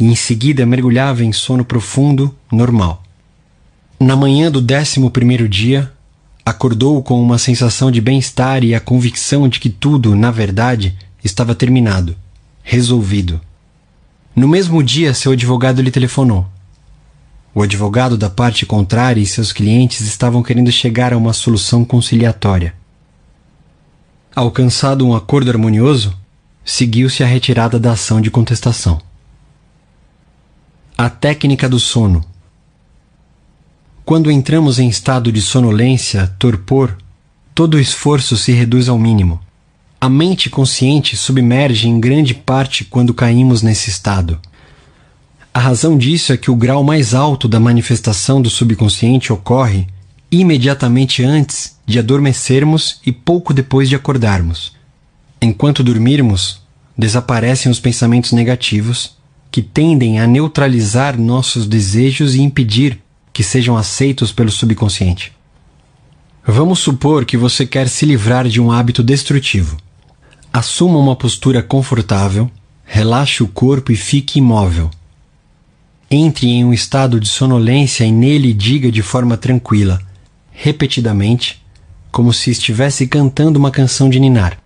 e 0.00 0.06
em 0.06 0.16
seguida 0.16 0.64
mergulhava 0.64 1.22
em 1.22 1.32
sono 1.32 1.62
profundo, 1.62 2.34
normal. 2.50 3.02
Na 4.00 4.16
manhã 4.16 4.50
do 4.50 4.62
décimo 4.62 5.10
primeiro 5.10 5.46
dia, 5.46 5.92
acordou 6.46 7.02
com 7.02 7.22
uma 7.22 7.36
sensação 7.36 7.90
de 7.90 8.00
bem-estar 8.00 8.64
e 8.64 8.74
a 8.74 8.80
convicção 8.80 9.50
de 9.50 9.60
que 9.60 9.68
tudo, 9.68 10.16
na 10.16 10.30
verdade, 10.30 10.96
estava 11.22 11.54
terminado, 11.54 12.16
resolvido. 12.62 13.38
No 14.36 14.46
mesmo 14.46 14.82
dia, 14.82 15.14
seu 15.14 15.32
advogado 15.32 15.80
lhe 15.80 15.90
telefonou. 15.90 16.46
O 17.54 17.62
advogado 17.62 18.18
da 18.18 18.28
parte 18.28 18.66
contrária 18.66 19.18
e 19.18 19.24
seus 19.24 19.50
clientes 19.50 20.02
estavam 20.02 20.42
querendo 20.42 20.70
chegar 20.70 21.14
a 21.14 21.16
uma 21.16 21.32
solução 21.32 21.86
conciliatória. 21.86 22.74
Alcançado 24.34 25.06
um 25.06 25.16
acordo 25.16 25.50
harmonioso, 25.50 26.14
seguiu-se 26.62 27.22
a 27.22 27.26
retirada 27.26 27.80
da 27.80 27.92
ação 27.92 28.20
de 28.20 28.30
contestação. 28.30 29.00
A 30.98 31.08
técnica 31.08 31.66
do 31.66 31.80
sono. 31.80 32.22
Quando 34.04 34.30
entramos 34.30 34.78
em 34.78 34.86
estado 34.86 35.32
de 35.32 35.40
sonolência, 35.40 36.26
torpor, 36.38 36.94
todo 37.54 37.80
esforço 37.80 38.36
se 38.36 38.52
reduz 38.52 38.86
ao 38.86 38.98
mínimo. 38.98 39.40
A 40.06 40.08
mente 40.08 40.48
consciente 40.48 41.16
submerge 41.16 41.88
em 41.88 41.98
grande 41.98 42.32
parte 42.32 42.84
quando 42.84 43.12
caímos 43.12 43.60
nesse 43.60 43.90
estado. 43.90 44.38
A 45.52 45.58
razão 45.58 45.98
disso 45.98 46.32
é 46.32 46.36
que 46.36 46.48
o 46.48 46.54
grau 46.54 46.84
mais 46.84 47.12
alto 47.12 47.48
da 47.48 47.58
manifestação 47.58 48.40
do 48.40 48.48
subconsciente 48.48 49.32
ocorre 49.32 49.88
imediatamente 50.30 51.24
antes 51.24 51.76
de 51.84 51.98
adormecermos 51.98 53.00
e 53.04 53.10
pouco 53.10 53.52
depois 53.52 53.88
de 53.88 53.96
acordarmos. 53.96 54.76
Enquanto 55.42 55.82
dormirmos, 55.82 56.60
desaparecem 56.96 57.72
os 57.72 57.80
pensamentos 57.80 58.30
negativos 58.30 59.16
que 59.50 59.60
tendem 59.60 60.20
a 60.20 60.26
neutralizar 60.28 61.18
nossos 61.18 61.66
desejos 61.66 62.36
e 62.36 62.42
impedir 62.42 63.00
que 63.32 63.42
sejam 63.42 63.76
aceitos 63.76 64.30
pelo 64.30 64.52
subconsciente. 64.52 65.32
Vamos 66.46 66.78
supor 66.78 67.24
que 67.24 67.36
você 67.36 67.66
quer 67.66 67.88
se 67.88 68.06
livrar 68.06 68.46
de 68.46 68.60
um 68.60 68.70
hábito 68.70 69.02
destrutivo. 69.02 69.76
Assuma 70.58 70.98
uma 70.98 71.14
postura 71.14 71.62
confortável, 71.62 72.50
relaxe 72.82 73.42
o 73.42 73.46
corpo 73.46 73.92
e 73.92 73.94
fique 73.94 74.38
imóvel. 74.38 74.90
Entre 76.10 76.46
em 76.46 76.64
um 76.64 76.72
estado 76.72 77.20
de 77.20 77.28
sonolência 77.28 78.06
e 78.06 78.10
nele 78.10 78.54
diga 78.54 78.90
de 78.90 79.02
forma 79.02 79.36
tranquila, 79.36 80.00
repetidamente, 80.50 81.62
como 82.10 82.32
se 82.32 82.50
estivesse 82.50 83.06
cantando 83.06 83.58
uma 83.58 83.70
canção 83.70 84.08
de 84.08 84.18
ninar. 84.18 84.56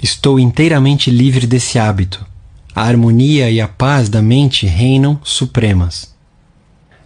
Estou 0.00 0.38
inteiramente 0.38 1.10
livre 1.10 1.44
desse 1.44 1.76
hábito 1.76 2.24
a 2.72 2.82
harmonia 2.82 3.50
e 3.50 3.60
a 3.60 3.66
paz 3.66 4.08
da 4.08 4.22
mente 4.22 4.64
reinam 4.64 5.18
supremas. 5.24 6.14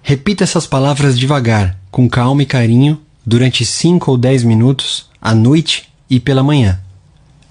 Repita 0.03 0.45
essas 0.45 0.67
palavras 0.67 1.19
devagar, 1.19 1.79
com 1.91 2.07
calma 2.07 2.43
e 2.43 2.47
carinho, 2.47 3.01
durante 3.25 3.65
cinco 3.65 4.11
ou 4.11 4.19
dez 4.19 4.45
minutos, 4.45 5.09
à 5.23 5.35
noite 5.35 5.89
e 6.11 6.21
pela 6.21 6.43
manhã. 6.43 6.79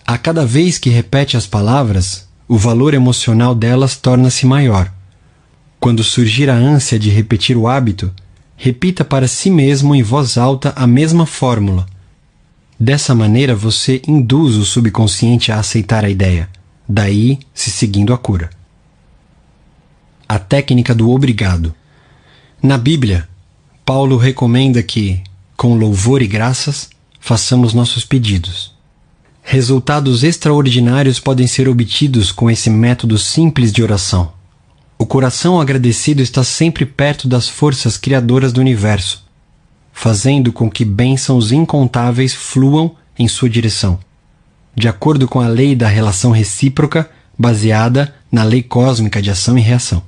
A 0.10 0.18
cada 0.18 0.44
vez 0.44 0.80
que 0.80 0.90
repete 0.90 1.38
as 1.38 1.46
palavras, 1.46 2.28
o 2.48 2.58
valor 2.58 2.96
emocional 2.96 3.54
delas 3.54 3.96
torna-se 3.96 4.44
maior. 4.44 4.92
Quando 5.80 6.04
surgir 6.04 6.50
a 6.50 6.56
ânsia 6.56 6.98
de 6.98 7.12
repetir 7.12 7.56
o 7.56 7.68
hábito, 7.68 8.12
repita 8.58 9.06
para 9.06 9.28
si 9.28 9.52
mesmo 9.52 9.94
em 9.94 10.02
voz 10.02 10.36
alta 10.36 10.74
a 10.76 10.88
mesma 10.88 11.28
fórmula. 11.28 11.86
Dessa 12.80 13.14
maneira 13.14 13.56
você 13.56 14.02
induz 14.08 14.56
o 14.56 14.66
subconsciente 14.66 15.52
a 15.52 15.60
aceitar 15.60 16.04
a 16.04 16.10
ideia 16.10 16.50
daí 16.90 17.38
se 17.54 17.70
seguindo 17.70 18.12
a 18.12 18.18
cura. 18.18 18.50
A 20.28 20.40
técnica 20.40 20.96
do 20.96 21.12
obrigado. 21.12 21.76
Na 22.64 22.80
Bíblia, 22.80 23.30
Paulo 23.86 24.18
recomenda 24.18 24.82
que, 24.82 25.22
com 25.56 25.76
louvor 25.76 26.24
e 26.24 26.28
graças, 26.28 26.90
façamos 27.20 27.76
nossos 27.76 28.04
pedidos. 28.04 28.79
Resultados 29.52 30.24
extraordinários 30.24 31.20
podem 31.20 31.48
ser 31.48 31.68
obtidos 31.68 32.32
com 32.32 32.52
esse 32.52 32.70
método 32.70 33.18
simples 33.18 33.74
de 33.74 33.82
oração. 33.82 34.32
O 34.96 35.08
coração 35.08 35.60
agradecido 35.60 36.22
está 36.22 36.44
sempre 36.44 36.86
perto 36.86 37.28
das 37.28 37.50
forças 37.50 37.98
criadoras 37.98 38.54
do 38.54 38.62
universo, 38.62 39.26
fazendo 39.92 40.54
com 40.54 40.70
que 40.70 40.86
bênçãos 40.86 41.52
incontáveis 41.52 42.32
fluam 42.34 42.96
em 43.18 43.28
sua 43.28 43.50
direção 43.50 44.00
de 44.76 44.88
acordo 44.88 45.28
com 45.28 45.42
a 45.42 45.48
lei 45.48 45.76
da 45.76 45.88
relação 45.88 46.32
recíproca 46.32 47.10
baseada 47.38 48.16
na 48.32 48.44
lei 48.44 48.62
cósmica 48.62 49.22
de 49.22 49.30
ação 49.30 49.58
e 49.58 49.62
reação. 49.62 50.02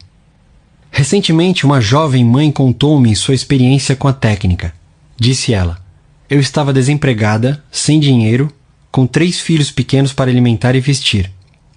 Recentemente, 0.92 1.66
uma 1.66 1.82
jovem 1.82 2.24
mãe 2.24 2.52
contou-me 2.52 3.16
sua 3.16 3.34
experiência 3.34 3.96
com 3.96 4.08
a 4.08 4.14
técnica. 4.14 4.74
Disse 5.18 5.54
ela: 5.54 5.82
Eu 6.30 6.40
estava 6.40 6.72
desempregada, 6.72 7.64
sem 7.72 8.00
dinheiro, 8.00 8.54
com 8.92 9.08
três 9.08 9.40
filhos 9.40 9.72
pequenos 9.72 10.12
para 10.12 10.30
alimentar 10.30 10.76
e 10.76 10.82
vestir. 10.82 11.32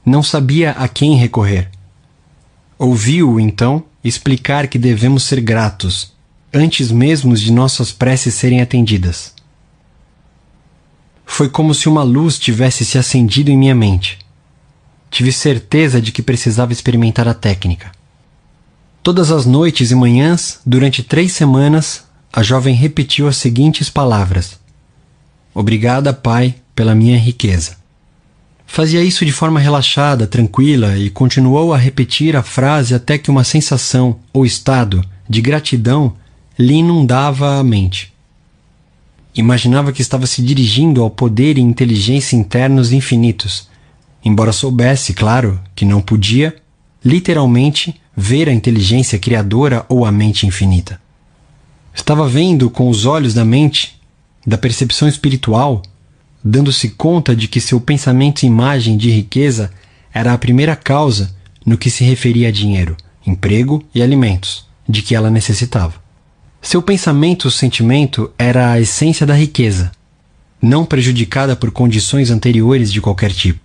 não 0.05 0.23
sabia 0.23 0.73
a 0.73 0.87
quem 0.87 1.17
recorrer. 1.17 1.71
Ouviu, 2.79 3.41
então, 3.41 3.85
explicar 4.03 4.69
que 4.69 4.79
devemos 4.79 5.23
ser 5.23 5.41
gratos, 5.41 6.13
antes 6.53 6.91
mesmo 6.91 7.35
de 7.35 7.51
nossas 7.51 7.91
preces 7.91 8.35
serem 8.35 8.61
atendidas. 8.61 9.33
Foi 11.25 11.49
como 11.49 11.75
se 11.75 11.89
uma 11.89 12.03
luz 12.03 12.39
tivesse 12.39 12.85
se 12.85 12.99
acendido 12.99 13.51
em 13.51 13.57
minha 13.57 13.75
mente. 13.75 14.19
Tive 15.11 15.33
certeza 15.33 16.03
de 16.03 16.13
que 16.13 16.21
precisava 16.21 16.73
experimentar 16.73 17.27
a 17.27 17.33
técnica. 17.33 17.91
Todas 19.03 19.31
as 19.31 19.47
noites 19.47 19.91
e 19.91 19.95
manhãs, 19.95 20.61
durante 20.67 21.03
três 21.03 21.33
semanas, 21.33 22.05
a 22.33 22.43
jovem 22.43 22.75
repetiu 22.75 23.27
as 23.27 23.37
seguintes 23.37 23.89
palavras: 23.89 24.59
Obrigada, 25.55 26.13
Pai, 26.13 26.57
pela 26.75 26.95
minha 26.95 27.19
riqueza. 27.19 27.77
Fazia 28.67 29.03
isso 29.03 29.25
de 29.25 29.33
forma 29.33 29.61
relaxada, 29.61 30.27
tranquila 30.27 30.97
e 30.97 31.09
continuou 31.09 31.73
a 31.73 31.79
repetir 31.79 32.35
a 32.35 32.43
frase 32.43 32.95
até 32.95 33.17
que 33.17 33.31
uma 33.31 33.45
sensação 33.45 34.19
ou 34.33 34.45
estado 34.45 35.05
de 35.29 35.41
gratidão 35.41 36.15
lhe 36.59 36.75
inundava 36.75 37.59
a 37.59 37.65
mente. 37.65 38.13
Imaginava 39.35 39.93
que 39.93 40.03
estava 40.03 40.27
se 40.27 40.43
dirigindo 40.43 41.03
ao 41.03 41.11
poder 41.11 41.59
e 41.59 41.61
inteligência 41.61 42.37
internos 42.37 42.93
infinitos, 42.93 43.69
embora 44.25 44.53
soubesse, 44.53 45.13
claro, 45.13 45.61
que 45.75 45.85
não 45.85 46.01
podia, 46.01 46.57
literalmente, 47.05 48.01
ver 48.17 48.49
a 48.49 48.53
inteligência 48.53 49.19
criadora 49.19 49.85
ou 49.89 50.05
a 50.05 50.13
mente 50.13 50.47
infinita. 50.47 51.01
Estava 51.93 52.29
vendo 52.29 52.71
com 52.71 52.89
os 52.89 53.07
olhos 53.07 53.35
da 53.35 53.45
mente, 53.45 54.01
da 54.47 54.57
percepção 54.57 55.09
espiritual, 55.09 55.83
dando-se 56.45 56.91
conta 56.91 57.35
de 57.35 57.49
que 57.49 57.61
seu 57.61 57.81
pensamento 57.81 58.43
e 58.43 58.47
imagem 58.47 58.99
de 58.99 59.11
riqueza 59.11 59.71
era 60.13 60.35
a 60.35 60.39
primeira 60.39 60.77
causa 60.77 61.35
no 61.65 61.79
que 61.79 61.89
se 61.89 62.05
referia 62.05 62.49
a 62.49 62.53
dinheiro, 62.53 62.97
emprego 63.27 63.83
e 63.95 64.03
alimentos, 64.03 64.67
de 64.87 65.01
que 65.01 65.15
ela 65.15 65.31
necessitava. 65.31 65.95
Seu 66.61 66.83
pensamento 66.83 67.51
sentimento 67.51 68.31
era 68.39 68.73
a 68.73 68.81
essência 68.81 69.27
da 69.27 69.35
riqueza, 69.35 69.91
não 70.61 70.85
prejudicada 70.85 71.57
por 71.57 71.71
condições 71.71 72.31
anteriores 72.31 72.93
de 72.93 73.01
qualquer 73.01 73.33
tipo. 73.33 73.61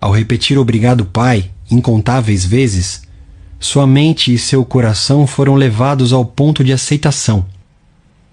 Ao 0.00 0.12
repetir 0.12 0.58
obrigado, 0.58 1.04
Pai, 1.04 1.50
incontáveis 1.70 2.44
vezes, 2.44 3.02
sua 3.58 3.86
mente 3.86 4.34
e 4.34 4.38
seu 4.38 4.64
coração 4.64 5.26
foram 5.26 5.54
levados 5.54 6.12
ao 6.12 6.24
ponto 6.24 6.64
de 6.64 6.72
aceitação. 6.72 7.46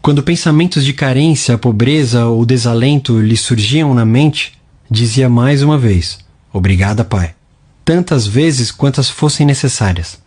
Quando 0.02 0.24
pensamentos 0.24 0.86
de 0.86 0.94
carência, 0.94 1.58
pobreza 1.58 2.26
ou 2.26 2.46
desalento 2.46 3.20
lhe 3.20 3.36
surgiam 3.36 3.94
na 3.94 4.06
mente, 4.06 4.54
dizia 4.90 5.30
mais 5.30 5.62
uma 5.62 5.78
vez: 5.78 6.20
Obrigada, 6.54 7.04
Pai. 7.04 7.36
Tantas 7.84 8.26
vezes 8.26 8.72
quantas 8.72 9.10
fossem 9.10 9.46
necessárias. 9.46 10.18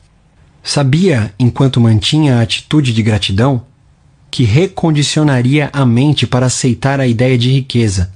Sabia, 0.62 1.32
enquanto 1.38 1.80
mantinha 1.80 2.36
a 2.36 2.42
atitude 2.42 2.92
de 2.92 3.02
gratidão, 3.02 3.62
que 4.30 4.44
recondicionaria 4.44 5.70
a 5.72 5.84
mente 5.84 6.26
para 6.26 6.46
aceitar 6.46 7.00
a 7.00 7.06
ideia 7.06 7.36
de 7.36 7.50
riqueza. 7.50 8.12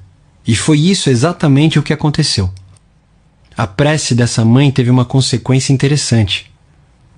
E 0.47 0.55
foi 0.55 0.79
isso 0.79 1.11
exatamente 1.11 1.79
o 1.79 1.83
que 1.83 1.93
aconteceu. 1.93 2.51
A 3.57 3.67
prece 3.67 4.15
dessa 4.15 4.45
mãe 4.45 4.71
teve 4.71 4.91
uma 4.91 5.05
consequência 5.05 5.73
interessante. 5.73 6.53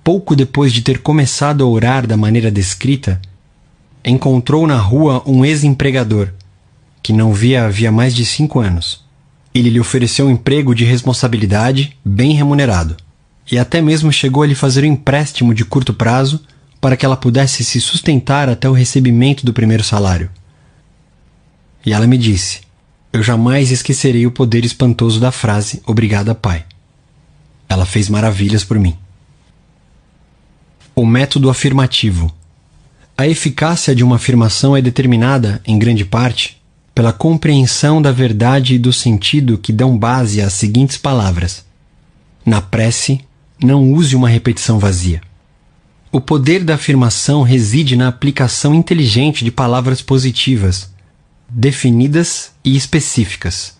Pouco 0.03 0.35
depois 0.35 0.71
de 0.71 0.81
ter 0.81 0.99
começado 0.99 1.63
a 1.63 1.67
orar 1.67 2.07
da 2.07 2.17
maneira 2.17 2.49
descrita, 2.49 3.21
encontrou 4.03 4.65
na 4.65 4.77
rua 4.77 5.21
um 5.25 5.43
ex-empregador, 5.43 6.29
que 7.01 7.13
não 7.13 7.33
via 7.33 7.65
havia 7.65 7.91
mais 7.91 8.15
de 8.15 8.25
cinco 8.25 8.59
anos. 8.59 9.03
Ele 9.53 9.69
lhe 9.69 9.79
ofereceu 9.79 10.27
um 10.27 10.31
emprego 10.31 10.75
de 10.75 10.85
responsabilidade 10.85 11.97
bem 12.05 12.33
remunerado 12.33 12.95
e 13.51 13.57
até 13.57 13.81
mesmo 13.81 14.11
chegou 14.11 14.43
a 14.43 14.47
lhe 14.47 14.55
fazer 14.55 14.83
um 14.83 14.87
empréstimo 14.87 15.53
de 15.53 15.65
curto 15.65 15.93
prazo 15.93 16.41
para 16.79 16.95
que 16.95 17.05
ela 17.05 17.17
pudesse 17.17 17.63
se 17.63 17.81
sustentar 17.81 18.47
até 18.47 18.69
o 18.69 18.73
recebimento 18.73 19.45
do 19.45 19.53
primeiro 19.53 19.83
salário. 19.83 20.29
E 21.85 21.91
ela 21.91 22.07
me 22.07 22.17
disse: 22.17 22.61
Eu 23.11 23.23
jamais 23.23 23.71
esquecerei 23.71 24.25
o 24.25 24.31
poder 24.31 24.63
espantoso 24.63 25.19
da 25.19 25.31
frase 25.31 25.81
Obrigada, 25.85 26.35
Pai. 26.35 26.65
Ela 27.67 27.85
fez 27.85 28.09
maravilhas 28.09 28.63
por 28.63 28.79
mim. 28.79 28.95
O 30.95 31.05
método 31.05 31.49
afirmativo. 31.49 32.33
A 33.19 33.27
eficácia 33.27 33.93
de 33.93 34.01
uma 34.01 34.15
afirmação 34.15 34.77
é 34.77 34.81
determinada, 34.81 35.61
em 35.67 35.77
grande 35.77 36.05
parte, 36.05 36.57
pela 36.95 37.11
compreensão 37.11 38.01
da 38.01 38.13
verdade 38.13 38.75
e 38.75 38.79
do 38.79 38.93
sentido 38.93 39.57
que 39.57 39.73
dão 39.73 39.97
base 39.97 40.41
às 40.41 40.53
seguintes 40.53 40.95
palavras: 40.95 41.65
Na 42.45 42.61
prece, 42.61 43.19
não 43.61 43.91
use 43.91 44.15
uma 44.15 44.29
repetição 44.29 44.79
vazia. 44.79 45.19
O 46.13 46.21
poder 46.21 46.63
da 46.63 46.75
afirmação 46.75 47.43
reside 47.43 47.97
na 47.97 48.07
aplicação 48.07 48.73
inteligente 48.73 49.43
de 49.43 49.51
palavras 49.51 50.01
positivas, 50.01 50.89
definidas 51.49 52.51
e 52.63 52.77
específicas. 52.77 53.77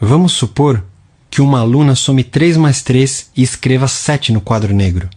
Vamos 0.00 0.30
supor 0.30 0.84
que 1.28 1.42
uma 1.42 1.58
aluna 1.58 1.96
some 1.96 2.22
3 2.22 2.56
mais 2.56 2.82
3 2.82 3.32
e 3.36 3.42
escreva 3.42 3.88
7 3.88 4.30
no 4.30 4.40
quadro 4.40 4.72
negro. 4.72 5.10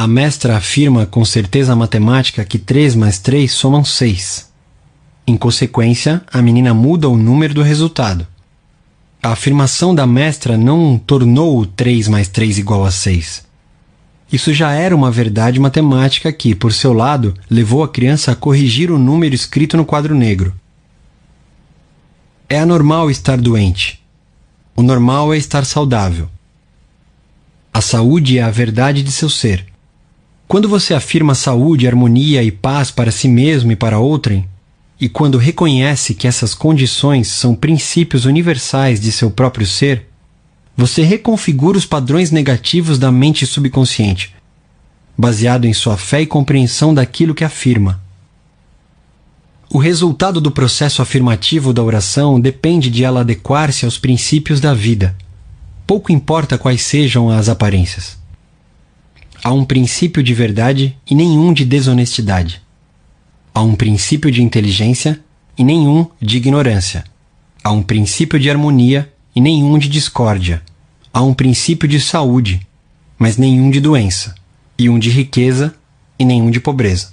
A 0.00 0.06
mestra 0.06 0.56
afirma 0.56 1.06
com 1.06 1.24
certeza 1.24 1.74
matemática 1.74 2.44
que 2.44 2.56
3 2.56 2.94
mais 2.94 3.18
3 3.18 3.50
somam 3.50 3.84
6. 3.84 4.48
Em 5.26 5.36
consequência, 5.36 6.22
a 6.32 6.40
menina 6.40 6.72
muda 6.72 7.08
o 7.08 7.16
número 7.16 7.52
do 7.52 7.62
resultado. 7.62 8.24
A 9.20 9.32
afirmação 9.32 9.92
da 9.92 10.06
mestra 10.06 10.56
não 10.56 10.96
tornou 10.96 11.58
o 11.58 11.66
3 11.66 12.06
mais 12.06 12.28
3 12.28 12.58
igual 12.58 12.84
a 12.84 12.92
6. 12.92 13.44
Isso 14.32 14.54
já 14.54 14.70
era 14.70 14.94
uma 14.94 15.10
verdade 15.10 15.58
matemática 15.58 16.32
que, 16.32 16.54
por 16.54 16.72
seu 16.72 16.92
lado, 16.92 17.34
levou 17.50 17.82
a 17.82 17.88
criança 17.88 18.30
a 18.30 18.36
corrigir 18.36 18.92
o 18.92 19.00
número 19.00 19.34
escrito 19.34 19.76
no 19.76 19.84
quadro 19.84 20.14
negro. 20.14 20.54
É 22.48 22.60
anormal 22.60 23.10
estar 23.10 23.36
doente. 23.36 24.00
O 24.76 24.82
normal 24.84 25.34
é 25.34 25.36
estar 25.36 25.64
saudável. 25.64 26.28
A 27.74 27.80
saúde 27.80 28.38
é 28.38 28.42
a 28.42 28.50
verdade 28.50 29.02
de 29.02 29.10
seu 29.10 29.28
ser. 29.28 29.67
Quando 30.48 30.66
você 30.66 30.94
afirma 30.94 31.34
saúde, 31.34 31.86
harmonia 31.86 32.42
e 32.42 32.50
paz 32.50 32.90
para 32.90 33.10
si 33.10 33.28
mesmo 33.28 33.70
e 33.70 33.76
para 33.76 33.98
outrem, 33.98 34.48
e 34.98 35.06
quando 35.06 35.36
reconhece 35.36 36.14
que 36.14 36.26
essas 36.26 36.54
condições 36.54 37.28
são 37.28 37.54
princípios 37.54 38.24
universais 38.24 38.98
de 38.98 39.12
seu 39.12 39.30
próprio 39.30 39.66
ser, 39.66 40.08
você 40.74 41.02
reconfigura 41.02 41.76
os 41.76 41.84
padrões 41.84 42.30
negativos 42.30 42.98
da 42.98 43.12
mente 43.12 43.44
subconsciente, 43.44 44.34
baseado 45.18 45.66
em 45.66 45.74
sua 45.74 45.98
fé 45.98 46.22
e 46.22 46.26
compreensão 46.26 46.94
daquilo 46.94 47.34
que 47.34 47.44
afirma. 47.44 48.00
O 49.68 49.76
resultado 49.76 50.40
do 50.40 50.50
processo 50.50 51.02
afirmativo 51.02 51.74
da 51.74 51.82
oração 51.82 52.40
depende 52.40 52.88
de 52.88 53.04
ela 53.04 53.20
adequar-se 53.20 53.84
aos 53.84 53.98
princípios 53.98 54.60
da 54.60 54.72
vida. 54.72 55.14
Pouco 55.86 56.10
importa 56.10 56.56
quais 56.56 56.80
sejam 56.80 57.28
as 57.28 57.50
aparências. 57.50 58.17
Há 59.42 59.52
um 59.52 59.64
princípio 59.64 60.22
de 60.22 60.34
verdade 60.34 60.96
e 61.08 61.14
nenhum 61.14 61.52
de 61.52 61.64
desonestidade. 61.64 62.60
Há 63.54 63.62
um 63.62 63.74
princípio 63.74 64.30
de 64.30 64.42
inteligência 64.42 65.20
e 65.56 65.62
nenhum 65.62 66.06
de 66.20 66.36
ignorância. 66.36 67.04
Há 67.62 67.70
um 67.70 67.82
princípio 67.82 68.38
de 68.38 68.50
harmonia 68.50 69.12
e 69.34 69.40
nenhum 69.40 69.78
de 69.78 69.88
discórdia. 69.88 70.62
Há 71.12 71.22
um 71.22 71.32
princípio 71.32 71.88
de 71.88 72.00
saúde, 72.00 72.60
mas 73.18 73.36
nenhum 73.36 73.70
de 73.70 73.80
doença. 73.80 74.34
E 74.78 74.88
um 74.88 74.98
de 74.98 75.10
riqueza 75.10 75.74
e 76.18 76.24
nenhum 76.24 76.50
de 76.50 76.60
pobreza. 76.60 77.10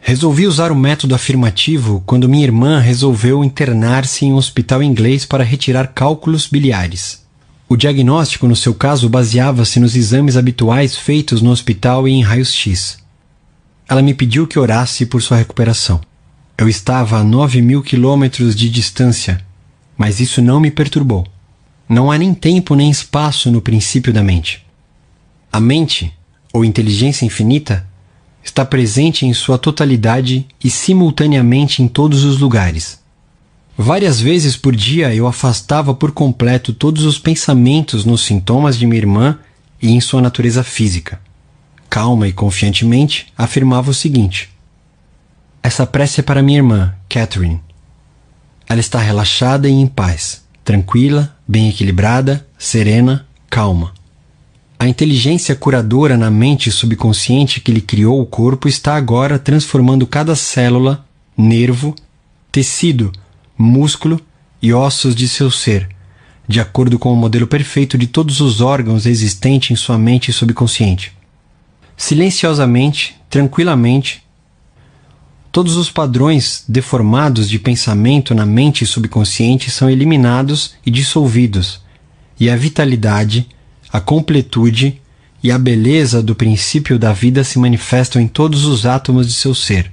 Resolvi 0.00 0.46
usar 0.46 0.72
o 0.72 0.76
método 0.76 1.14
afirmativo 1.14 2.02
quando 2.06 2.28
minha 2.28 2.44
irmã 2.44 2.80
resolveu 2.80 3.44
internar-se 3.44 4.24
em 4.24 4.32
um 4.32 4.36
hospital 4.36 4.82
inglês 4.82 5.24
para 5.24 5.44
retirar 5.44 5.88
cálculos 5.88 6.46
biliares. 6.46 7.24
O 7.72 7.76
diagnóstico, 7.76 8.48
no 8.48 8.56
seu 8.56 8.74
caso, 8.74 9.08
baseava-se 9.08 9.78
nos 9.78 9.94
exames 9.94 10.36
habituais 10.36 10.96
feitos 10.96 11.40
no 11.40 11.52
hospital 11.52 12.08
e 12.08 12.10
em 12.10 12.20
raios-x. 12.20 12.98
Ela 13.88 14.02
me 14.02 14.12
pediu 14.12 14.44
que 14.44 14.58
orasse 14.58 15.06
por 15.06 15.22
sua 15.22 15.36
recuperação. 15.36 16.00
Eu 16.58 16.68
estava 16.68 17.18
a 17.18 17.22
nove 17.22 17.62
mil 17.62 17.80
quilômetros 17.80 18.56
de 18.56 18.68
distância, 18.68 19.40
mas 19.96 20.18
isso 20.18 20.42
não 20.42 20.58
me 20.58 20.68
perturbou. 20.68 21.24
Não 21.88 22.10
há 22.10 22.18
nem 22.18 22.34
tempo 22.34 22.74
nem 22.74 22.90
espaço 22.90 23.52
no 23.52 23.60
princípio 23.62 24.12
da 24.12 24.20
mente. 24.20 24.66
A 25.52 25.60
mente, 25.60 26.12
ou 26.52 26.64
inteligência 26.64 27.24
infinita, 27.24 27.86
está 28.42 28.64
presente 28.64 29.24
em 29.24 29.32
sua 29.32 29.56
totalidade 29.56 30.44
e 30.62 30.68
simultaneamente 30.68 31.84
em 31.84 31.86
todos 31.86 32.24
os 32.24 32.40
lugares. 32.40 32.99
Várias 33.82 34.20
vezes 34.20 34.56
por 34.56 34.76
dia 34.76 35.14
eu 35.14 35.26
afastava 35.26 35.94
por 35.94 36.12
completo 36.12 36.72
todos 36.72 37.04
os 37.04 37.18
pensamentos 37.18 38.04
nos 38.04 38.24
sintomas 38.24 38.78
de 38.78 38.86
minha 38.86 39.00
irmã 39.00 39.38
e 39.80 39.90
em 39.90 40.00
sua 40.00 40.20
natureza 40.20 40.62
física 40.62 41.18
calma 41.90 42.28
e 42.28 42.32
confiantemente, 42.32 43.26
afirmava 43.36 43.90
o 43.90 43.94
seguinte: 43.94 44.48
Essa 45.60 45.84
prece 45.84 46.20
é 46.20 46.22
para 46.22 46.42
minha 46.42 46.58
irmã, 46.58 46.94
Catherine. 47.08 47.60
Ela 48.68 48.78
está 48.80 49.00
relaxada 49.00 49.68
e 49.68 49.72
em 49.72 49.88
paz, 49.88 50.44
tranquila, 50.64 51.36
bem 51.46 51.68
equilibrada, 51.68 52.46
serena, 52.56 53.26
calma. 53.50 53.92
A 54.78 54.86
inteligência 54.86 55.54
curadora 55.56 56.16
na 56.16 56.30
mente 56.30 56.70
subconsciente 56.70 57.60
que 57.60 57.72
lhe 57.72 57.82
criou 57.82 58.20
o 58.20 58.24
corpo 58.24 58.68
está 58.68 58.94
agora 58.94 59.38
transformando 59.38 60.06
cada 60.06 60.36
célula, 60.36 61.04
nervo, 61.36 61.94
tecido, 62.50 63.12
músculo 63.60 64.18
e 64.62 64.72
ossos 64.72 65.14
de 65.14 65.28
seu 65.28 65.50
ser, 65.50 65.88
de 66.48 66.60
acordo 66.60 66.98
com 66.98 67.12
o 67.12 67.16
modelo 67.16 67.46
perfeito 67.46 67.98
de 67.98 68.06
todos 68.06 68.40
os 68.40 68.62
órgãos 68.62 69.04
existentes 69.04 69.70
em 69.70 69.76
sua 69.76 69.98
mente 69.98 70.32
subconsciente. 70.32 71.12
Silenciosamente, 71.96 73.20
tranquilamente, 73.28 74.24
todos 75.52 75.76
os 75.76 75.90
padrões 75.90 76.64
deformados 76.66 77.50
de 77.50 77.58
pensamento 77.58 78.34
na 78.34 78.46
mente 78.46 78.86
subconsciente 78.86 79.70
são 79.70 79.90
eliminados 79.90 80.74
e 80.84 80.90
dissolvidos, 80.90 81.82
e 82.38 82.48
a 82.48 82.56
vitalidade, 82.56 83.46
a 83.92 84.00
completude 84.00 85.00
e 85.42 85.50
a 85.52 85.58
beleza 85.58 86.22
do 86.22 86.34
princípio 86.34 86.98
da 86.98 87.12
vida 87.12 87.44
se 87.44 87.58
manifestam 87.58 88.22
em 88.22 88.26
todos 88.26 88.64
os 88.64 88.86
átomos 88.86 89.26
de 89.26 89.34
seu 89.34 89.54
ser. 89.54 89.92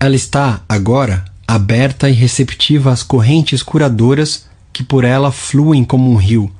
Ela 0.00 0.16
está, 0.16 0.62
agora, 0.68 1.24
aberta 1.46 2.08
e 2.08 2.12
receptiva 2.12 2.90
às 2.90 3.02
correntes 3.02 3.62
curadoras 3.62 4.46
que 4.72 4.82
por 4.82 5.04
ela 5.04 5.30
fluem 5.30 5.84
como 5.84 6.10
um 6.10 6.16
rio, 6.16 6.50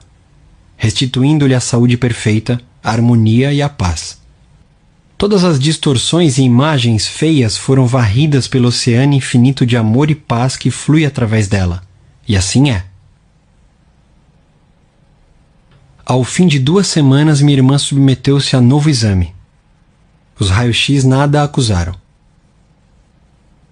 restituindo-lhe 0.76 1.54
a 1.54 1.60
saúde 1.60 1.96
perfeita, 1.96 2.60
a 2.82 2.90
harmonia 2.90 3.52
e 3.52 3.60
a 3.60 3.68
paz. 3.68 4.18
Todas 5.16 5.44
as 5.44 5.58
distorções 5.58 6.38
e 6.38 6.42
imagens 6.42 7.06
feias 7.06 7.56
foram 7.56 7.86
varridas 7.86 8.46
pelo 8.46 8.68
oceano 8.68 9.14
infinito 9.14 9.64
de 9.64 9.76
amor 9.76 10.10
e 10.10 10.14
paz 10.14 10.56
que 10.56 10.70
flui 10.70 11.06
através 11.06 11.48
dela. 11.48 11.82
E 12.26 12.36
assim 12.36 12.70
é. 12.70 12.84
Ao 16.04 16.22
fim 16.22 16.46
de 16.46 16.58
duas 16.58 16.86
semanas, 16.86 17.40
minha 17.40 17.56
irmã 17.56 17.78
submeteu-se 17.78 18.54
a 18.54 18.60
novo 18.60 18.90
exame. 18.90 19.34
Os 20.38 20.50
raios-x 20.50 21.04
nada 21.04 21.40
a 21.40 21.44
acusaram. 21.44 22.03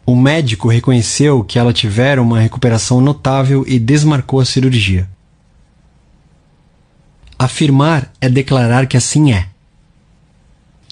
O 0.04 0.16
médico 0.16 0.68
reconheceu 0.68 1.44
que 1.44 1.58
ela 1.58 1.72
tivera 1.72 2.20
uma 2.20 2.40
recuperação 2.40 3.00
notável 3.00 3.64
e 3.66 3.78
desmarcou 3.78 4.40
a 4.40 4.44
cirurgia. 4.44 5.08
Afirmar 7.38 8.12
é 8.20 8.28
declarar 8.28 8.86
que 8.86 8.96
assim 8.96 9.32
é. 9.32 9.48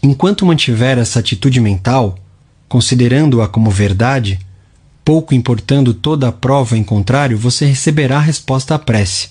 Enquanto 0.02 0.46
mantiver 0.46 0.96
essa 0.98 1.18
atitude 1.18 1.60
mental, 1.60 2.16
considerando-a 2.68 3.48
como 3.48 3.70
verdade, 3.70 4.38
pouco 5.04 5.34
importando 5.34 5.92
toda 5.92 6.28
a 6.28 6.32
prova 6.32 6.78
em 6.78 6.84
contrário, 6.84 7.36
você 7.36 7.66
receberá 7.66 8.18
a 8.18 8.20
resposta 8.20 8.74
à 8.74 8.78
prece. 8.78 9.30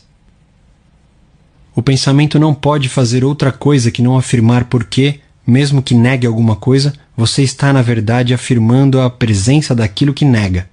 O 1.74 1.82
pensamento 1.82 2.38
não 2.38 2.54
pode 2.54 2.89
fazer 2.89 3.24
outra 3.24 3.52
coisa 3.52 3.89
que 3.89 4.02
não 4.02 4.18
afirmar 4.18 4.65
porque, 4.65 5.22
mesmo 5.48 5.82
que 5.82 5.96
negue 5.96 6.28
alguma 6.28 6.56
coisa, 6.56 6.94
você 7.19 7.43
está, 7.43 7.73
na 7.73 7.82
verdade, 7.82 8.34
afirmando 8.34 9.01
a 9.01 9.10
presença 9.10 9.75
daquilo 9.75 10.13
que 10.13 10.23
nega. 10.23 10.69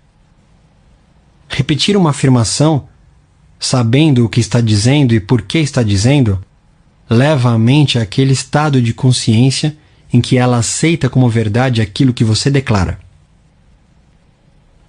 Repetir 1.48 1.96
uma 1.96 2.10
afirmação, 2.10 2.88
sabendo 3.58 4.24
o 4.24 4.28
que 4.28 4.38
está 4.38 4.60
dizendo 4.60 5.12
e 5.12 5.18
por 5.18 5.42
que 5.42 5.58
está 5.58 5.82
dizendo, 5.82 6.40
leva 7.10 7.50
a 7.50 7.58
mente 7.58 7.98
àquele 7.98 8.32
estado 8.32 8.80
de 8.80 8.94
consciência 8.94 9.76
em 10.12 10.20
que 10.20 10.38
ela 10.38 10.58
aceita 10.58 11.10
como 11.10 11.28
verdade 11.28 11.82
aquilo 11.82 12.14
que 12.14 12.22
você 12.22 12.48
declara. 12.48 13.00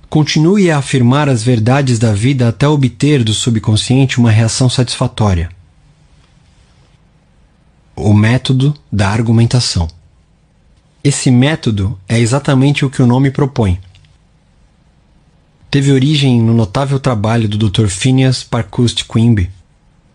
Continue 0.07 0.69
a 0.69 0.77
afirmar 0.77 1.27
as 1.27 1.41
verdades 1.41 1.97
da 1.97 2.13
vida 2.13 2.49
até 2.49 2.67
obter 2.67 3.23
do 3.23 3.33
subconsciente 3.33 4.19
uma 4.19 4.29
reação 4.29 4.69
satisfatória. 4.69 5.49
O 7.95 8.13
método 8.13 8.75
da 8.91 9.09
argumentação. 9.09 9.96
Esse 11.03 11.31
método 11.31 11.97
é 12.07 12.19
exatamente 12.19 12.83
o 12.83 12.89
que 12.89 13.01
o 13.01 13.07
nome 13.07 13.31
propõe. 13.31 13.79
Teve 15.69 15.91
origem 15.91 16.41
no 16.41 16.53
notável 16.53 16.99
trabalho 16.99 17.47
do 17.47 17.69
Dr. 17.69 17.87
Phineas 17.87 18.43
Parkhurst 18.43 19.03
Quimby, 19.03 19.49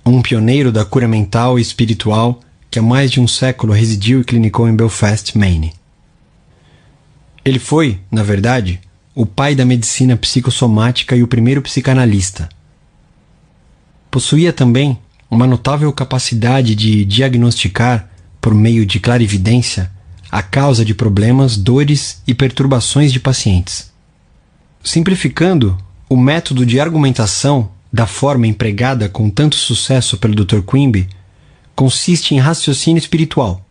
um 0.05 0.21
pioneiro 0.21 0.73
da 0.73 0.85
cura 0.85 1.07
mental 1.07 1.59
e 1.59 1.63
espiritual 1.63 2.41
que 2.71 2.79
há 2.79 2.83
mais 2.83 3.11
de 3.11 3.21
um 3.21 3.29
século 3.29 3.73
residiu 3.73 4.23
e 4.23 4.25
clinicou 4.25 4.67
em 4.69 4.75
Belfast, 4.75 5.37
Maine. 5.37 5.75
Ele 7.45 7.59
foi, 7.59 8.01
na 8.11 8.23
verdade, 8.23 8.81
o 9.15 9.27
pai 9.27 9.55
da 9.55 9.65
medicina 9.65 10.17
psicossomática 10.17 11.15
e 11.15 11.23
o 11.23 11.29
primeiro 11.29 11.61
psicanalista. 11.61 12.49
Possuía 14.11 14.53
também 14.53 14.99
uma 15.31 15.47
notável 15.47 15.93
capacidade 15.93 16.75
de 16.75 17.05
diagnosticar, 17.05 18.09
por 18.41 18.55
meio 18.55 18.87
de 18.87 18.99
clarividência, 18.99 19.91
a 20.33 20.41
causa 20.41 20.83
de 20.83 20.95
problemas, 20.95 21.59
dores 21.59 22.23
e 22.27 22.33
perturbações 22.33 23.13
de 23.13 23.21
pacientes. 23.21 23.93
Simplificando, 24.83 25.77
o 26.09 26.17
método 26.17 26.65
de 26.65 26.81
argumentação, 26.81 27.71
da 27.93 28.07
forma 28.07 28.47
empregada 28.47 29.11
com 29.11 29.29
tanto 29.29 29.57
sucesso 29.57 30.17
pelo 30.17 30.35
Dr. 30.35 30.63
Quimby, 30.63 31.07
consiste 31.77 32.35
em 32.35 32.39
raciocínio 32.39 32.99
espiritual. 32.99 33.63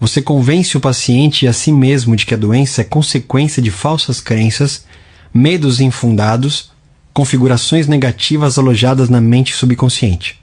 Você 0.00 0.20
convence 0.20 0.76
o 0.76 0.80
paciente 0.80 1.44
e 1.44 1.48
a 1.48 1.52
si 1.52 1.70
mesmo 1.70 2.16
de 2.16 2.26
que 2.26 2.34
a 2.34 2.36
doença 2.36 2.80
é 2.80 2.84
consequência 2.84 3.62
de 3.62 3.70
falsas 3.70 4.20
crenças, 4.20 4.84
medos 5.32 5.80
infundados, 5.80 6.72
configurações 7.14 7.86
negativas 7.86 8.58
alojadas 8.58 9.08
na 9.08 9.20
mente 9.20 9.54
subconsciente. 9.54 10.40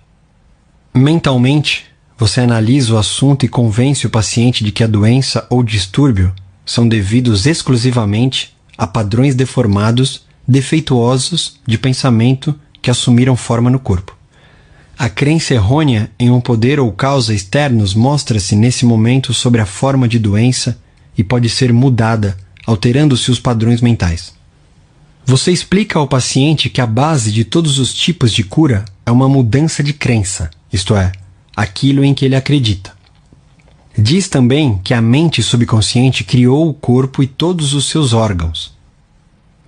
Mentalmente, 0.93 1.88
você 2.19 2.41
analisa 2.41 2.93
o 2.93 2.97
assunto 2.97 3.45
e 3.45 3.49
convence 3.49 4.05
o 4.05 4.10
paciente 4.10 4.62
de 4.62 4.73
que 4.73 4.84
a 4.84 4.88
doença 4.88 5.47
ou 5.49 5.63
distúrbio 5.63 6.34
são 6.65 6.86
devidos 6.86 7.45
exclusivamente 7.45 8.53
a 8.77 8.86
padrões 8.86 9.36
deformados, 9.36 10.25
defeituosos 10.45 11.58
de 11.65 11.77
pensamento 11.77 12.53
que 12.82 12.91
assumiram 12.91 13.38
forma 13.38 13.69
no 13.69 13.79
corpo. 13.79 14.17
A 14.97 15.08
crença 15.08 15.53
errônea 15.53 16.12
em 16.19 16.29
um 16.29 16.41
poder 16.41 16.77
ou 16.77 16.91
causa 16.91 17.34
externos 17.34 17.93
mostra-se 17.93 18.53
nesse 18.53 18.86
momento 18.86 19.34
sobre 19.34 19.62
a 19.62 19.65
forma 19.65 20.05
de 20.05 20.19
doença 20.19 20.77
e 21.17 21.23
pode 21.23 21.47
ser 21.47 21.71
mudada, 21.71 22.38
alterando-se 22.65 23.32
os 23.32 23.39
padrões 23.39 23.79
mentais. 23.79 24.34
Você 25.25 25.53
explica 25.53 25.97
ao 25.97 26.08
paciente 26.08 26.69
que 26.69 26.82
a 26.82 26.86
base 26.86 27.32
de 27.32 27.45
todos 27.45 27.79
os 27.79 27.93
tipos 27.93 28.34
de 28.34 28.43
cura 28.43 28.84
é 29.05 29.12
uma 29.12 29.29
mudança 29.29 29.82
de 29.82 29.93
crença, 29.93 30.49
isto 30.73 30.93
é, 30.97 31.13
aquilo 31.60 32.06
em 32.06 32.13
que 32.13 32.24
ele 32.24 32.38
acredita. 32.38 32.93
Diz 33.98 34.30
também 34.30 34.80
que 34.82 34.93
a 34.93 35.02
mente 35.02 35.43
subconsciente 35.43 36.24
criou 36.24 36.69
o 36.69 36.74
corpo 36.74 37.22
e 37.22 37.28
todos 37.28 37.74
os 37.74 37.89
seus 37.89 38.13
órgãos. 38.13 38.74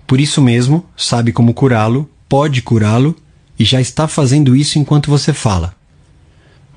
Por 0.06 0.18
isso 0.18 0.40
mesmo, 0.40 0.86
sabe 0.96 1.32
como 1.32 1.52
curá-lo, 1.52 2.08
pode 2.26 2.62
curá-lo 2.62 3.14
e 3.58 3.64
já 3.66 3.78
está 3.78 4.08
fazendo 4.08 4.56
isso 4.56 4.78
enquanto 4.78 5.10
você 5.10 5.34
fala. 5.34 5.74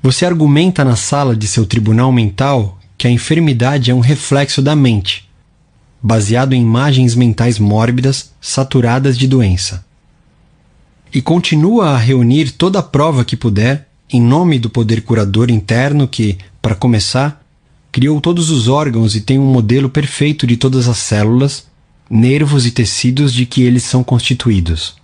Você 0.02 0.26
argumenta 0.26 0.84
na 0.84 0.96
sala 0.96 1.34
de 1.34 1.48
seu 1.48 1.64
tribunal 1.64 2.12
mental 2.12 2.78
que 2.98 3.06
a 3.06 3.10
enfermidade 3.10 3.90
é 3.90 3.94
um 3.94 4.00
reflexo 4.00 4.60
da 4.60 4.76
mente, 4.76 5.26
baseado 6.02 6.52
em 6.52 6.60
imagens 6.60 7.14
mentais 7.14 7.58
mórbidas 7.58 8.34
saturadas 8.38 9.16
de 9.16 9.26
doença. 9.26 9.82
E 11.10 11.22
continua 11.22 11.92
a 11.92 11.96
reunir 11.96 12.50
toda 12.50 12.80
a 12.80 12.82
prova 12.82 13.24
que 13.24 13.34
puder 13.34 13.85
em 14.10 14.20
nome 14.20 14.58
do 14.58 14.70
poder 14.70 15.02
curador 15.02 15.50
interno 15.50 16.06
que, 16.06 16.38
para 16.62 16.74
começar, 16.74 17.44
criou 17.90 18.20
todos 18.20 18.50
os 18.50 18.68
órgãos 18.68 19.16
e 19.16 19.20
tem 19.20 19.38
um 19.38 19.46
modelo 19.46 19.88
perfeito 19.88 20.46
de 20.46 20.56
todas 20.56 20.88
as 20.88 20.98
células, 20.98 21.66
nervos 22.08 22.66
e 22.66 22.70
tecidos 22.70 23.32
de 23.32 23.46
que 23.46 23.62
eles 23.62 23.82
são 23.82 24.04
constituídos. 24.04 24.96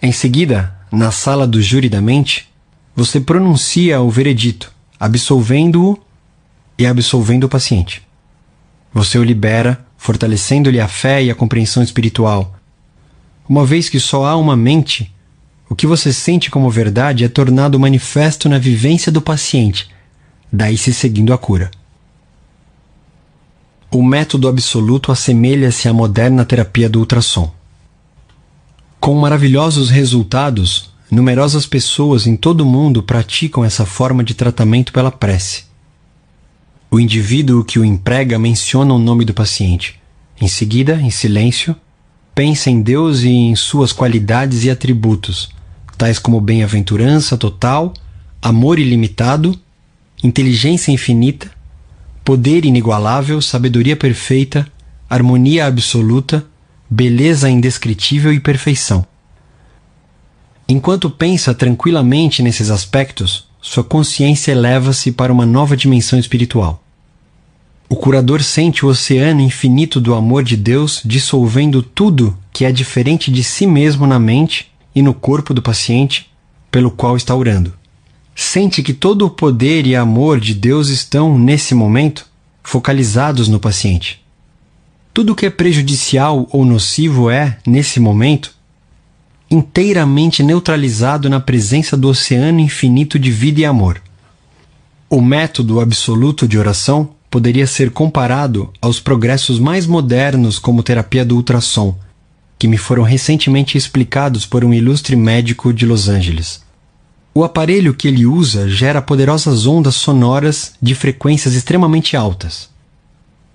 Em 0.00 0.12
seguida, 0.12 0.74
na 0.90 1.10
sala 1.10 1.46
do 1.46 1.60
júri 1.60 1.88
da 1.88 2.00
mente, 2.00 2.48
você 2.94 3.20
pronuncia 3.20 4.00
o 4.00 4.10
veredito, 4.10 4.72
absolvendo-o 4.98 5.98
e 6.78 6.86
absolvendo 6.86 7.46
o 7.46 7.48
paciente. 7.48 8.02
Você 8.92 9.18
o 9.18 9.24
libera, 9.24 9.84
fortalecendo-lhe 9.96 10.80
a 10.80 10.88
fé 10.88 11.22
e 11.22 11.30
a 11.30 11.34
compreensão 11.34 11.82
espiritual. 11.82 12.56
Uma 13.48 13.66
vez 13.66 13.88
que 13.88 14.00
só 14.00 14.24
há 14.24 14.36
uma 14.36 14.56
mente, 14.56 15.12
o 15.68 15.76
que 15.76 15.86
você 15.86 16.12
sente 16.12 16.50
como 16.50 16.70
verdade 16.70 17.24
é 17.24 17.28
tornado 17.28 17.78
manifesto 17.78 18.48
na 18.48 18.58
vivência 18.58 19.12
do 19.12 19.20
paciente, 19.20 19.90
daí 20.50 20.78
se 20.78 20.94
seguindo 20.94 21.32
a 21.32 21.38
cura. 21.38 21.70
O 23.90 24.02
método 24.02 24.48
absoluto 24.48 25.12
assemelha-se 25.12 25.88
à 25.88 25.92
moderna 25.92 26.44
terapia 26.44 26.88
do 26.88 27.00
ultrassom. 27.00 27.52
Com 29.00 29.14
maravilhosos 29.14 29.90
resultados, 29.90 30.90
numerosas 31.10 31.66
pessoas 31.66 32.26
em 32.26 32.36
todo 32.36 32.62
o 32.62 32.66
mundo 32.66 33.02
praticam 33.02 33.64
essa 33.64 33.86
forma 33.86 34.24
de 34.24 34.34
tratamento 34.34 34.92
pela 34.92 35.10
prece. 35.10 35.64
O 36.90 36.98
indivíduo 36.98 37.64
que 37.64 37.78
o 37.78 37.84
emprega 37.84 38.38
menciona 38.38 38.92
o 38.94 38.98
nome 38.98 39.24
do 39.24 39.34
paciente. 39.34 40.00
Em 40.40 40.48
seguida, 40.48 41.00
em 41.00 41.10
silêncio, 41.10 41.76
pensa 42.34 42.70
em 42.70 42.80
Deus 42.80 43.22
e 43.22 43.28
em 43.28 43.56
suas 43.56 43.92
qualidades 43.92 44.64
e 44.64 44.70
atributos, 44.70 45.50
tais 45.98 46.18
como 46.18 46.40
bem-aventurança 46.40 47.36
total, 47.36 47.92
amor 48.40 48.78
ilimitado, 48.78 49.58
inteligência 50.22 50.92
infinita, 50.92 51.50
poder 52.24 52.64
inigualável, 52.64 53.42
sabedoria 53.42 53.96
perfeita, 53.96 54.66
harmonia 55.10 55.66
absoluta, 55.66 56.46
beleza 56.88 57.50
indescritível 57.50 58.32
e 58.32 58.38
perfeição. 58.38 59.04
Enquanto 60.68 61.10
pensa 61.10 61.52
tranquilamente 61.52 62.42
nesses 62.42 62.70
aspectos, 62.70 63.48
sua 63.60 63.82
consciência 63.82 64.52
eleva-se 64.52 65.10
para 65.10 65.32
uma 65.32 65.44
nova 65.44 65.76
dimensão 65.76 66.18
espiritual. 66.18 66.82
O 67.88 67.96
curador 67.96 68.42
sente 68.42 68.84
o 68.84 68.88
oceano 68.88 69.40
infinito 69.40 69.98
do 70.00 70.14
amor 70.14 70.44
de 70.44 70.56
Deus 70.56 71.00
dissolvendo 71.04 71.82
tudo 71.82 72.36
que 72.52 72.64
é 72.64 72.70
diferente 72.70 73.32
de 73.32 73.42
si 73.42 73.66
mesmo 73.66 74.06
na 74.06 74.18
mente 74.18 74.70
e 74.98 75.02
no 75.02 75.14
corpo 75.14 75.54
do 75.54 75.62
paciente 75.62 76.28
pelo 76.72 76.90
qual 76.90 77.16
está 77.16 77.32
orando. 77.32 77.72
Sente 78.34 78.82
que 78.82 78.92
todo 78.92 79.24
o 79.24 79.30
poder 79.30 79.86
e 79.86 79.94
amor 79.94 80.40
de 80.40 80.54
Deus 80.54 80.88
estão, 80.88 81.38
nesse 81.38 81.72
momento, 81.72 82.26
focalizados 82.64 83.46
no 83.46 83.60
paciente. 83.60 84.20
Tudo 85.14 85.36
que 85.36 85.46
é 85.46 85.50
prejudicial 85.50 86.48
ou 86.50 86.64
nocivo 86.64 87.30
é, 87.30 87.58
nesse 87.64 88.00
momento, 88.00 88.52
inteiramente 89.48 90.42
neutralizado 90.42 91.30
na 91.30 91.38
presença 91.38 91.96
do 91.96 92.08
oceano 92.08 92.58
infinito 92.58 93.20
de 93.20 93.30
vida 93.30 93.60
e 93.60 93.64
amor. 93.64 94.02
O 95.08 95.20
método 95.20 95.78
absoluto 95.78 96.48
de 96.48 96.58
oração 96.58 97.10
poderia 97.30 97.68
ser 97.68 97.92
comparado 97.92 98.72
aos 98.82 98.98
progressos 98.98 99.60
mais 99.60 99.86
modernos 99.86 100.58
como 100.58 100.82
terapia 100.82 101.24
do 101.24 101.36
ultrassom, 101.36 101.96
que 102.58 102.66
me 102.66 102.76
foram 102.76 103.02
recentemente 103.02 103.78
explicados 103.78 104.44
por 104.44 104.64
um 104.64 104.74
ilustre 104.74 105.14
médico 105.14 105.72
de 105.72 105.86
Los 105.86 106.08
Angeles. 106.08 106.60
O 107.32 107.44
aparelho 107.44 107.94
que 107.94 108.08
ele 108.08 108.26
usa 108.26 108.68
gera 108.68 109.00
poderosas 109.00 109.64
ondas 109.64 109.94
sonoras 109.94 110.72
de 110.82 110.94
frequências 110.94 111.54
extremamente 111.54 112.16
altas. 112.16 112.68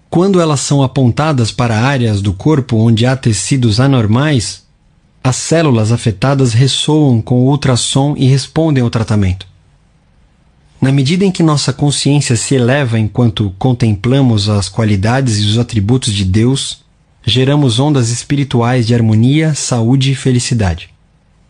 Quando 0.09 0.39
elas 0.39 0.61
são 0.61 0.81
apontadas 0.81 1.51
para 1.51 1.81
áreas 1.81 2.21
do 2.21 2.33
corpo 2.33 2.77
onde 2.77 3.05
há 3.05 3.15
tecidos 3.15 3.79
anormais, 3.79 4.63
as 5.23 5.35
células 5.35 5.91
afetadas 5.91 6.53
ressoam 6.53 7.21
com 7.21 7.41
o 7.41 7.49
ultrassom 7.49 8.13
e 8.15 8.25
respondem 8.27 8.83
ao 8.83 8.89
tratamento. 8.89 9.47
Na 10.79 10.91
medida 10.91 11.25
em 11.25 11.31
que 11.31 11.41
nossa 11.41 11.73
consciência 11.73 12.35
se 12.35 12.55
eleva 12.55 12.99
enquanto 12.99 13.53
contemplamos 13.57 14.49
as 14.49 14.69
qualidades 14.69 15.39
e 15.39 15.47
os 15.47 15.57
atributos 15.57 16.13
de 16.13 16.25
Deus, 16.25 16.82
geramos 17.25 17.79
ondas 17.79 18.09
espirituais 18.09 18.85
de 18.85 18.93
harmonia, 18.93 19.53
saúde 19.53 20.11
e 20.11 20.15
felicidade. 20.15 20.89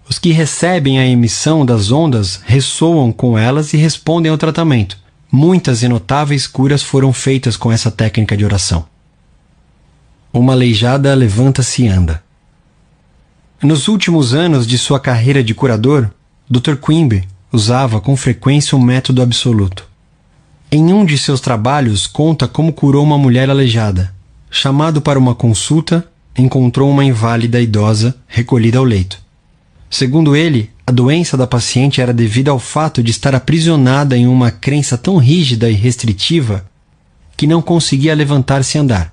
Os 0.07 0.19
que 0.19 0.31
recebem 0.31 0.99
a 0.99 1.05
emissão 1.05 1.65
das 1.65 1.91
ondas 1.91 2.41
ressoam 2.45 3.11
com 3.11 3.37
elas 3.37 3.73
e 3.73 3.77
respondem 3.77 4.31
ao 4.31 4.37
tratamento. 4.37 4.97
Muitas 5.31 5.81
e 5.81 5.87
notáveis 5.87 6.45
curas 6.45 6.83
foram 6.83 7.11
feitas 7.11 7.57
com 7.57 7.71
essa 7.71 7.89
técnica 7.89 8.37
de 8.37 8.45
oração. 8.45 8.85
Uma 10.31 10.53
aleijada 10.53 11.13
levanta-se 11.13 11.83
e 11.83 11.87
anda. 11.87 12.23
Nos 13.61 13.87
últimos 13.87 14.33
anos 14.33 14.67
de 14.67 14.77
sua 14.77 14.99
carreira 14.99 15.43
de 15.43 15.53
curador, 15.55 16.09
Dr. 16.49 16.75
Quimby 16.75 17.27
usava 17.51 18.01
com 18.01 18.15
frequência 18.17 18.77
o 18.77 18.81
um 18.81 18.83
método 18.83 19.21
absoluto. 19.21 19.87
Em 20.71 20.91
um 20.91 21.05
de 21.05 21.17
seus 21.17 21.39
trabalhos, 21.39 22.05
conta 22.05 22.47
como 22.47 22.73
curou 22.73 23.03
uma 23.03 23.17
mulher 23.17 23.49
aleijada. 23.49 24.12
Chamado 24.55 25.01
para 25.01 25.17
uma 25.17 25.33
consulta, 25.33 26.07
encontrou 26.37 26.87
uma 26.87 27.03
inválida 27.03 27.59
idosa 27.59 28.15
recolhida 28.27 28.77
ao 28.77 28.83
leito. 28.83 29.17
Segundo 29.89 30.35
ele, 30.35 30.69
a 30.85 30.91
doença 30.91 31.35
da 31.35 31.47
paciente 31.47 31.99
era 31.99 32.13
devida 32.13 32.51
ao 32.51 32.59
fato 32.59 33.01
de 33.01 33.09
estar 33.09 33.33
aprisionada 33.33 34.15
em 34.15 34.27
uma 34.27 34.51
crença 34.51 34.95
tão 34.95 35.17
rígida 35.17 35.71
e 35.71 35.73
restritiva 35.73 36.69
que 37.35 37.47
não 37.47 37.63
conseguia 37.63 38.13
levantar-se 38.13 38.77
e 38.77 38.79
andar. 38.79 39.11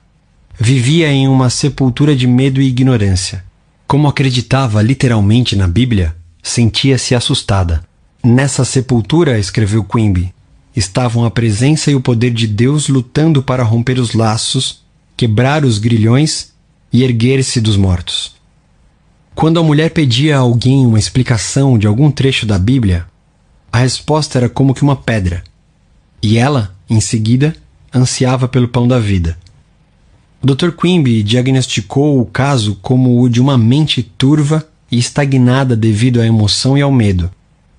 Vivia 0.59 1.11
em 1.11 1.27
uma 1.27 1.49
sepultura 1.49 2.15
de 2.15 2.27
medo 2.27 2.61
e 2.61 2.69
ignorância. 2.69 3.43
Como 3.89 4.09
acreditava 4.09 4.83
literalmente 4.83 5.57
na 5.57 5.67
Bíblia, 5.67 6.15
sentia-se 6.43 7.15
assustada. 7.15 7.83
Nessa 8.23 8.63
sepultura, 8.63 9.39
escreveu 9.39 9.85
Quimby, 9.85 10.35
estavam 10.77 11.25
a 11.25 11.31
presença 11.31 11.91
e 11.91 11.95
o 11.95 12.01
poder 12.01 12.31
de 12.31 12.47
Deus 12.47 12.89
lutando 12.89 13.43
para 13.43 13.63
romper 13.63 13.99
os 13.99 14.13
laços, 14.13 14.81
quebrar 15.21 15.67
os 15.67 15.77
grilhões 15.77 16.55
e 16.91 17.03
erguer-se 17.03 17.61
dos 17.61 17.77
mortos. 17.77 18.35
Quando 19.35 19.61
a 19.61 19.63
mulher 19.63 19.91
pedia 19.91 20.39
a 20.39 20.41
alguém 20.41 20.87
uma 20.87 20.99
explicação 20.99 21.77
de 21.77 21.87
algum 21.87 22.11
trecho 22.11 22.47
da 22.47 22.59
Bíblia, 22.59 23.05
a 23.71 23.81
resposta 23.81 24.39
era 24.39 24.49
como 24.49 24.73
que 24.73 24.83
uma 24.83 24.97
pedra, 24.97 25.45
e 26.23 26.39
ela, 26.39 26.75
em 26.89 27.03
seguida, 27.03 27.55
ansiava 27.95 28.49
pelo 28.49 28.67
pão 28.67 28.89
da 28.89 28.99
vida. 28.99 29.37
O 30.41 30.47
Dr. 30.47 30.71
Quimby 30.71 31.23
diagnosticou 31.23 32.19
o 32.19 32.25
caso 32.25 32.79
como 32.81 33.21
o 33.21 33.29
de 33.29 33.43
uma 33.43 33.59
mente 33.59 34.03
turva 34.03 34.67
e 34.91 34.97
estagnada 34.97 35.77
devido 35.77 36.19
à 36.19 36.27
emoção 36.27 36.79
e 36.79 36.81
ao 36.81 36.91
medo 36.91 37.31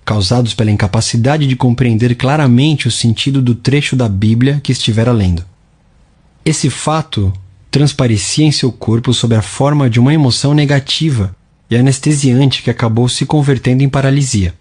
causados 0.03 0.53
pela 0.53 0.71
incapacidade 0.71 1.47
de 1.47 1.55
compreender 1.55 2.15
claramente 2.15 2.87
o 2.87 2.91
sentido 2.91 3.41
do 3.41 3.55
trecho 3.55 3.95
da 3.95 4.09
Bíblia 4.09 4.59
que 4.61 4.71
estivera 4.71 5.11
lendo. 5.13 5.45
Esse 6.43 6.69
fato 6.71 7.31
transparecia 7.69 8.45
em 8.45 8.51
seu 8.51 8.71
corpo 8.71 9.13
sob 9.13 9.35
a 9.35 9.41
forma 9.43 9.89
de 9.89 9.99
uma 9.99 10.13
emoção 10.13 10.53
negativa 10.53 11.35
e 11.69 11.75
anestesiante 11.77 12.63
que 12.63 12.69
acabou 12.69 13.07
se 13.07 13.25
convertendo 13.25 13.83
em 13.83 13.89
paralisia. 13.89 14.53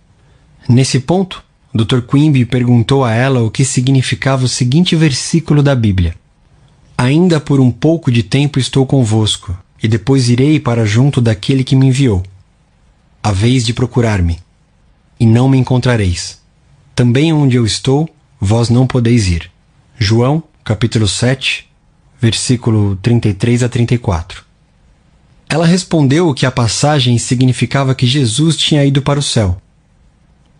Nesse 0.69 1.01
ponto, 1.01 1.43
Dr. 1.75 2.03
Quimby 2.03 2.45
perguntou 2.45 3.03
a 3.03 3.12
ela 3.12 3.43
o 3.43 3.51
que 3.51 3.64
significava 3.64 4.45
o 4.45 4.49
seguinte 4.49 4.95
versículo 4.95 5.62
da 5.62 5.75
Bíblia: 5.75 6.14
Ainda 6.99 7.40
por 7.40 7.61
um 7.61 7.71
pouco 7.71 8.12
de 8.12 8.23
tempo 8.23 8.59
estou 8.59 8.85
convosco, 8.85 9.57
e 9.83 9.88
depois 9.88 10.29
irei 10.29 10.61
para 10.61 10.85
junto 10.85 11.21
daquele 11.21 11.64
que 11.64 11.75
me 11.75 11.87
enviou. 11.87 12.23
A 13.23 13.33
vez 13.33 13.64
de 13.64 13.73
procurar-me 13.73 14.38
e 15.19 15.25
não 15.25 15.49
me 15.49 15.57
encontrareis. 15.57 16.40
Também 16.95 17.33
onde 17.33 17.57
eu 17.57 17.64
estou, 17.64 18.09
vós 18.38 18.69
não 18.69 18.87
podeis 18.87 19.29
ir. 19.29 19.51
João, 19.99 20.43
capítulo 20.62 21.09
7, 21.09 21.69
versículo 22.20 22.96
33 22.96 23.62
a 23.62 23.68
34. 23.68 24.44
Ela 25.48 25.66
respondeu 25.66 26.33
que 26.35 26.46
a 26.46 26.50
passagem 26.50 27.16
significava 27.18 27.94
que 27.94 28.06
Jesus 28.06 28.56
tinha 28.56 28.85
ido 28.85 29.02
para 29.02 29.18
o 29.18 29.22
céu. 29.22 29.61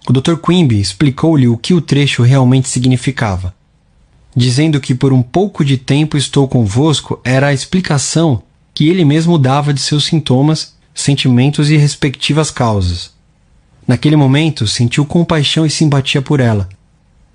O 0.09 0.13
Dr. 0.13 0.37
Quimby 0.37 0.81
explicou-lhe 0.81 1.47
o 1.47 1.57
que 1.57 1.75
o 1.75 1.81
trecho 1.81 2.23
realmente 2.23 2.69
significava, 2.69 3.55
dizendo 4.35 4.81
que 4.81 4.95
por 4.95 5.13
um 5.13 5.23
pouco 5.23 5.65
de 5.65 5.77
tempo 5.77 6.17
estou 6.17 6.49
convosco 6.49 7.21
era 7.23 7.49
a 7.49 7.53
explicação 7.53 8.43
que 8.75 8.89
ele 8.89 9.05
mesmo 9.05 9.39
dava 9.39 9.75
de 9.75 9.81
seus 9.81 10.07
sintomas, 10.07 10.75
sentimentos 10.95 11.71
e 11.71 11.77
respectivas 11.77 12.51
causas. 12.51 13.13
Naquele 13.87 14.17
momento, 14.17 14.67
sentiu 14.67 15.05
compaixão 15.05 15.67
e 15.67 15.71
simpatia 15.71 16.23
por 16.23 16.41
ela, 16.41 16.69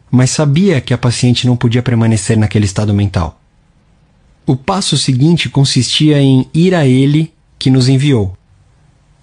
mas 0.09 0.31
sabia 0.31 0.81
que 0.81 0.93
a 0.93 0.97
paciente 0.97 1.45
não 1.45 1.55
podia 1.55 1.83
permanecer 1.83 2.38
naquele 2.38 2.65
estado 2.65 2.93
mental. 2.93 3.39
O 4.47 4.55
passo 4.55 4.95
seguinte 4.95 5.49
consistia 5.49 6.21
em 6.21 6.47
ir 6.53 6.75
a 6.75 6.86
ele 6.86 7.34
que 7.58 7.71
nos 7.71 7.89
enviou. 7.89 8.38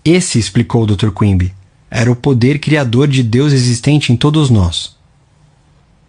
Esse, 0.04 0.38
explicou 0.38 0.82
o 0.82 0.86
Dr. 0.86 1.10
Quimby, 1.10 1.54
era 1.88 2.10
o 2.10 2.16
poder 2.16 2.58
criador 2.58 3.06
de 3.06 3.22
Deus 3.22 3.52
existente 3.52 4.12
em 4.12 4.16
todos 4.16 4.50
nós. 4.50 4.96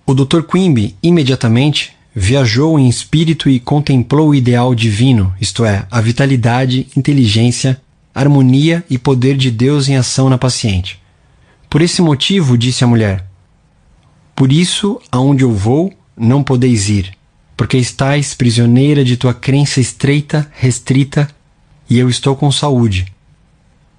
O 0.04 0.15
Dr. 0.15 0.41
Quimby 0.41 0.95
imediatamente 1.04 1.93
viajou 2.15 2.80
em 2.80 2.89
espírito 2.89 3.49
e 3.49 3.60
contemplou 3.60 4.30
o 4.30 4.36
ideal 4.36 4.73
divino, 4.73 5.32
isto 5.39 5.63
é, 5.63 5.86
a 5.91 6.02
vitalidade, 6.02 6.88
inteligência, 6.97 7.80
harmonia 8.15 8.84
e 8.89 8.97
poder 8.97 9.38
de 9.38 9.52
Deus 9.52 9.88
em 9.88 9.95
ação 9.95 10.28
na 10.30 10.38
paciente. 10.39 10.99
Por 11.69 11.82
esse 11.82 12.02
motivo, 12.02 12.58
disse 12.58 12.83
a 12.83 12.88
mulher: 12.88 13.25
Por 14.35 14.52
isso, 14.52 15.00
aonde 15.12 15.44
eu 15.44 15.52
vou, 15.52 15.94
não 16.17 16.44
podeis 16.44 16.90
ir, 16.90 17.13
porque 17.56 17.77
estais 17.77 18.33
prisioneira 18.33 19.04
de 19.04 19.17
tua 19.17 19.33
crença 19.33 19.79
estreita, 19.79 20.49
restrita, 20.54 21.27
e 21.89 21.99
eu 21.99 22.10
estou 22.10 22.35
com 22.35 22.51
saúde. 22.51 23.06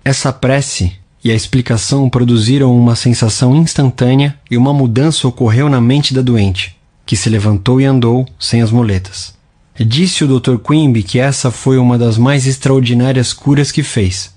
Essa 0.04 0.32
prece 0.32 0.92
e 1.22 1.30
a 1.30 1.34
explicação 1.34 2.10
produziram 2.10 2.76
uma 2.76 2.94
sensação 2.94 3.56
instantânea 3.56 4.38
e 4.50 4.56
uma 4.56 4.74
mudança 4.74 5.26
ocorreu 5.26 5.70
na 5.70 5.80
mente 5.80 6.12
da 6.12 6.20
doente, 6.20 6.76
que 7.06 7.16
se 7.16 7.30
levantou 7.30 7.80
e 7.80 7.84
andou 7.84 8.26
sem 8.38 8.60
as 8.60 8.70
muletas. 8.70 9.34
Disse 9.78 10.22
o 10.22 10.38
Dr. 10.38 10.58
Quimby 10.58 11.02
que 11.02 11.18
essa 11.18 11.50
foi 11.50 11.78
uma 11.78 11.98
das 11.98 12.18
mais 12.18 12.46
extraordinárias 12.46 13.32
curas 13.32 13.72
que 13.72 13.82
fez. 13.82 14.32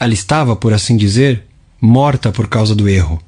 Ela 0.00 0.14
estava, 0.14 0.54
por 0.54 0.72
assim 0.72 0.96
dizer, 0.96 1.44
morta 1.80 2.30
por 2.30 2.48
causa 2.48 2.74
do 2.74 2.88
erro. 2.88 3.20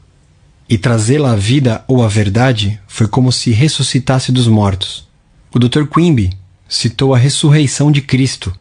E 0.68 0.78
trazê-la 0.78 1.32
à 1.32 1.36
vida 1.36 1.84
ou 1.88 2.03
à 2.03 2.09
verdade 2.09 2.80
foi 2.86 3.09
como 3.09 3.32
se 3.32 3.51
ressuscitasse 3.51 4.30
dos 4.30 4.47
mortos. 4.47 5.10
O 5.53 5.59
Dr. 5.59 5.85
Quimby 5.87 6.31
citou 6.69 7.13
a 7.13 7.19
ressurreição 7.19 7.91
de 7.91 8.01
Cristo 8.01 8.55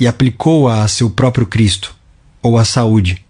e 0.00 0.06
aplicou-a 0.06 0.82
a 0.82 0.88
seu 0.88 1.10
próprio 1.10 1.46
Cristo, 1.46 1.94
ou 2.42 2.56
à 2.56 2.64
saúde. 2.64 3.22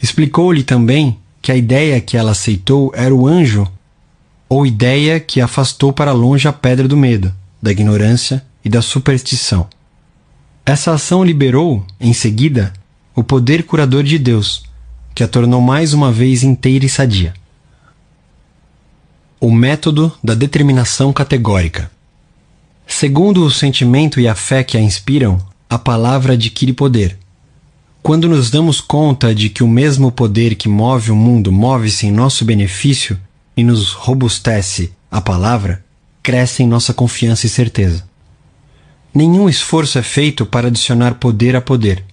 Explicou-lhe 0.00 0.62
também 0.62 1.18
que 1.40 1.50
a 1.50 1.56
ideia 1.56 2.00
que 2.00 2.16
ela 2.16 2.32
aceitou 2.32 2.92
era 2.94 3.14
o 3.14 3.26
anjo, 3.26 3.66
ou 4.48 4.66
ideia 4.66 5.18
que 5.18 5.40
afastou 5.40 5.92
para 5.92 6.12
longe 6.12 6.46
a 6.46 6.52
pedra 6.52 6.86
do 6.86 6.96
medo, 6.96 7.34
da 7.60 7.72
ignorância 7.72 8.44
e 8.62 8.68
da 8.68 8.82
superstição. 8.82 9.66
Essa 10.66 10.92
ação 10.92 11.24
liberou, 11.24 11.84
em 11.98 12.12
seguida, 12.12 12.74
o 13.14 13.24
poder 13.24 13.64
curador 13.64 14.02
de 14.04 14.18
Deus, 14.18 14.64
que 15.14 15.24
a 15.24 15.28
tornou 15.28 15.62
mais 15.62 15.94
uma 15.94 16.12
vez 16.12 16.42
inteira 16.42 16.84
e 16.84 16.88
sadia. 16.88 17.32
O 19.40 19.50
método 19.50 20.12
da 20.22 20.34
determinação 20.34 21.12
categórica. 21.12 21.90
Segundo 22.86 23.44
o 23.44 23.50
sentimento 23.50 24.20
e 24.20 24.28
a 24.28 24.34
fé 24.34 24.62
que 24.62 24.76
a 24.76 24.80
inspiram, 24.80 25.38
a 25.68 25.78
palavra 25.78 26.34
adquire 26.34 26.72
poder. 26.72 27.18
Quando 28.02 28.28
nos 28.28 28.50
damos 28.50 28.80
conta 28.80 29.34
de 29.34 29.48
que 29.48 29.62
o 29.62 29.68
mesmo 29.68 30.10
poder 30.10 30.56
que 30.56 30.68
move 30.68 31.10
o 31.10 31.16
mundo 31.16 31.52
move-se 31.52 32.06
em 32.06 32.12
nosso 32.12 32.44
benefício 32.44 33.18
e 33.56 33.62
nos 33.62 33.92
robustece 33.92 34.92
a 35.10 35.20
palavra, 35.20 35.84
cresce 36.22 36.62
em 36.62 36.66
nossa 36.66 36.92
confiança 36.92 37.46
e 37.46 37.48
certeza. 37.48 38.04
Nenhum 39.14 39.48
esforço 39.48 39.98
é 39.98 40.02
feito 40.02 40.46
para 40.46 40.68
adicionar 40.68 41.14
poder 41.14 41.54
a 41.54 41.60
poder. 41.60 42.04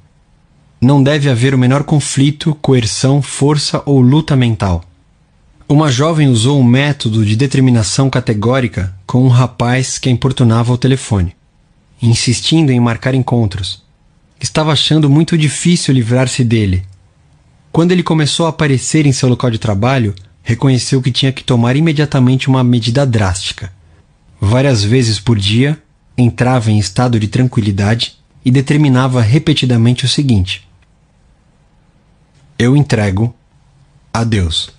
Não 0.82 1.02
deve 1.02 1.30
haver 1.30 1.54
o 1.54 1.58
menor 1.58 1.84
conflito, 1.84 2.56
coerção, 2.62 3.22
força 3.22 3.82
ou 3.86 4.00
luta 4.02 4.36
mental. 4.36 4.84
Uma 5.72 5.92
jovem 5.92 6.28
usou 6.28 6.60
um 6.60 6.64
método 6.64 7.24
de 7.24 7.36
determinação 7.36 8.10
categórica 8.10 8.92
com 9.06 9.24
um 9.24 9.28
rapaz 9.28 10.00
que 10.00 10.10
a 10.10 10.12
importunava 10.12 10.72
ao 10.72 10.80
telefone, 10.80 11.36
insistindo 12.02 12.72
em 12.72 12.80
marcar 12.80 13.14
encontros. 13.14 13.84
Estava 14.42 14.72
achando 14.72 15.08
muito 15.08 15.38
difícil 15.38 15.94
livrar-se 15.94 16.44
dele. 16.44 16.84
Quando 17.72 17.92
ele 17.92 18.02
começou 18.02 18.48
a 18.48 18.50
aparecer 18.50 19.06
em 19.06 19.12
seu 19.12 19.30
local 19.30 19.52
de 19.52 19.60
trabalho, 19.60 20.16
reconheceu 20.42 21.04
que 21.04 21.12
tinha 21.12 21.32
que 21.32 21.44
tomar 21.44 21.76
imediatamente 21.76 22.48
uma 22.48 22.64
medida 22.64 23.06
drástica. 23.06 23.72
Várias 24.42 24.84
vezes 24.84 25.20
por 25.20 25.38
dia, 25.38 25.80
entrava 26.18 26.72
em 26.72 26.80
estado 26.80 27.20
de 27.20 27.28
tranquilidade 27.28 28.18
e 28.44 28.50
determinava 28.50 29.22
repetidamente 29.22 30.04
o 30.04 30.10
seguinte: 30.10 30.68
Eu 32.58 32.76
entrego 32.76 33.36
a 34.12 34.24
Deus. 34.24 34.79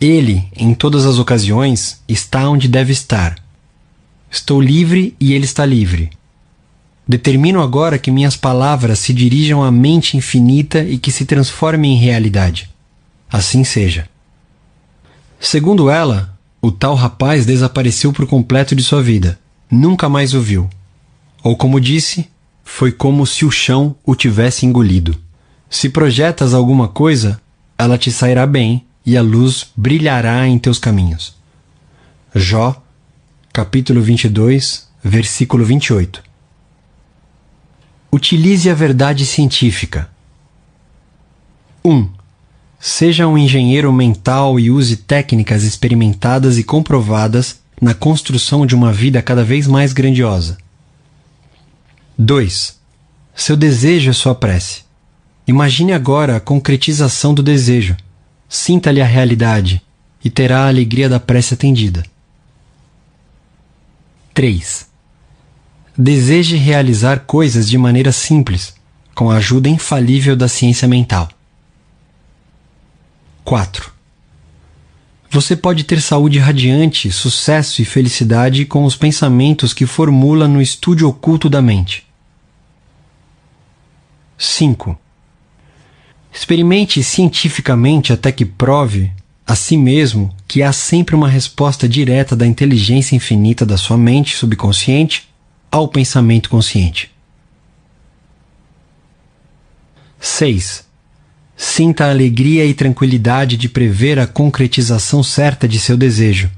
Ele, 0.00 0.48
em 0.56 0.74
todas 0.74 1.04
as 1.04 1.18
ocasiões, 1.18 2.00
está 2.08 2.48
onde 2.48 2.66
deve 2.66 2.92
estar. 2.92 3.36
Estou 4.30 4.60
livre 4.60 5.14
e 5.20 5.34
ele 5.34 5.44
está 5.44 5.66
livre. 5.66 6.10
Determino 7.06 7.60
agora 7.60 7.98
que 7.98 8.10
minhas 8.10 8.36
palavras 8.36 9.00
se 9.00 9.12
dirijam 9.12 9.62
à 9.62 9.70
mente 9.70 10.16
infinita 10.16 10.82
e 10.82 10.96
que 10.96 11.10
se 11.10 11.24
transformem 11.26 11.94
em 11.94 11.98
realidade. 11.98 12.70
Assim 13.30 13.64
seja. 13.64 14.08
Segundo 15.38 15.90
ela, 15.90 16.38
o 16.62 16.70
tal 16.70 16.94
rapaz 16.94 17.44
desapareceu 17.44 18.12
por 18.12 18.26
completo 18.26 18.74
de 18.74 18.82
sua 18.82 19.02
vida 19.02 19.38
nunca 19.70 20.08
mais 20.08 20.34
o 20.34 20.40
viu. 20.40 20.68
Ou 21.42 21.56
como 21.56 21.80
disse, 21.80 22.28
foi 22.64 22.90
como 22.90 23.26
se 23.26 23.44
o 23.44 23.50
chão 23.50 23.94
o 24.04 24.14
tivesse 24.14 24.66
engolido. 24.66 25.16
Se 25.68 25.88
projetas 25.88 26.52
alguma 26.52 26.88
coisa, 26.88 27.40
ela 27.78 27.96
te 27.96 28.10
sairá 28.10 28.46
bem 28.46 28.84
e 29.04 29.16
a 29.16 29.22
luz 29.22 29.66
brilhará 29.76 30.46
em 30.46 30.58
teus 30.58 30.78
caminhos. 30.78 31.34
Jó, 32.34 32.80
capítulo 33.52 34.00
22, 34.00 34.88
versículo 35.02 35.64
28. 35.64 36.22
Utilize 38.12 38.68
a 38.68 38.74
verdade 38.74 39.24
científica. 39.24 40.08
1. 41.84 41.90
Um, 41.90 42.10
seja 42.78 43.26
um 43.26 43.38
engenheiro 43.38 43.92
mental 43.92 44.58
e 44.60 44.70
use 44.70 44.96
técnicas 44.96 45.62
experimentadas 45.62 46.58
e 46.58 46.64
comprovadas 46.64 47.60
na 47.80 47.94
construção 47.94 48.66
de 48.66 48.74
uma 48.74 48.92
vida 48.92 49.22
cada 49.22 49.42
vez 49.42 49.66
mais 49.66 49.92
grandiosa. 49.92 50.58
2. 52.18 52.78
Seu 53.34 53.56
desejo 53.56 54.10
é 54.10 54.12
sua 54.12 54.34
prece. 54.34 54.82
Imagine 55.46 55.92
agora 55.92 56.36
a 56.36 56.40
concretização 56.40 57.32
do 57.32 57.42
desejo. 57.42 57.96
Sinta-lhe 58.52 59.00
a 59.00 59.06
realidade 59.06 59.80
e 60.24 60.28
terá 60.28 60.64
a 60.64 60.68
alegria 60.68 61.08
da 61.08 61.20
prece 61.20 61.54
atendida. 61.54 62.02
3. 64.34 64.88
Deseje 65.96 66.56
realizar 66.56 67.20
coisas 67.20 67.70
de 67.70 67.78
maneira 67.78 68.10
simples, 68.10 68.74
com 69.14 69.30
a 69.30 69.36
ajuda 69.36 69.68
infalível 69.68 70.34
da 70.34 70.48
ciência 70.48 70.88
mental. 70.88 71.28
4. 73.44 73.92
Você 75.30 75.54
pode 75.54 75.84
ter 75.84 76.00
saúde 76.00 76.40
radiante, 76.40 77.12
sucesso 77.12 77.80
e 77.80 77.84
felicidade 77.84 78.66
com 78.66 78.84
os 78.84 78.96
pensamentos 78.96 79.72
que 79.72 79.86
formula 79.86 80.48
no 80.48 80.60
estúdio 80.60 81.08
oculto 81.08 81.48
da 81.48 81.62
mente. 81.62 82.04
5. 84.36 84.98
Experimente 86.32 87.02
cientificamente 87.02 88.12
até 88.12 88.30
que 88.30 88.44
prove 88.44 89.10
a 89.46 89.56
si 89.56 89.76
mesmo 89.76 90.32
que 90.46 90.62
há 90.62 90.72
sempre 90.72 91.16
uma 91.16 91.28
resposta 91.28 91.88
direta 91.88 92.36
da 92.36 92.46
inteligência 92.46 93.16
infinita 93.16 93.66
da 93.66 93.76
sua 93.76 93.98
mente 93.98 94.36
subconsciente 94.36 95.28
ao 95.70 95.88
pensamento 95.88 96.48
consciente. 96.48 97.10
6. 100.20 100.84
Sinta 101.56 102.06
a 102.06 102.10
alegria 102.10 102.64
e 102.64 102.74
tranquilidade 102.74 103.56
de 103.56 103.68
prever 103.68 104.18
a 104.18 104.26
concretização 104.26 105.22
certa 105.22 105.66
de 105.66 105.80
seu 105.80 105.96
desejo. 105.96 106.50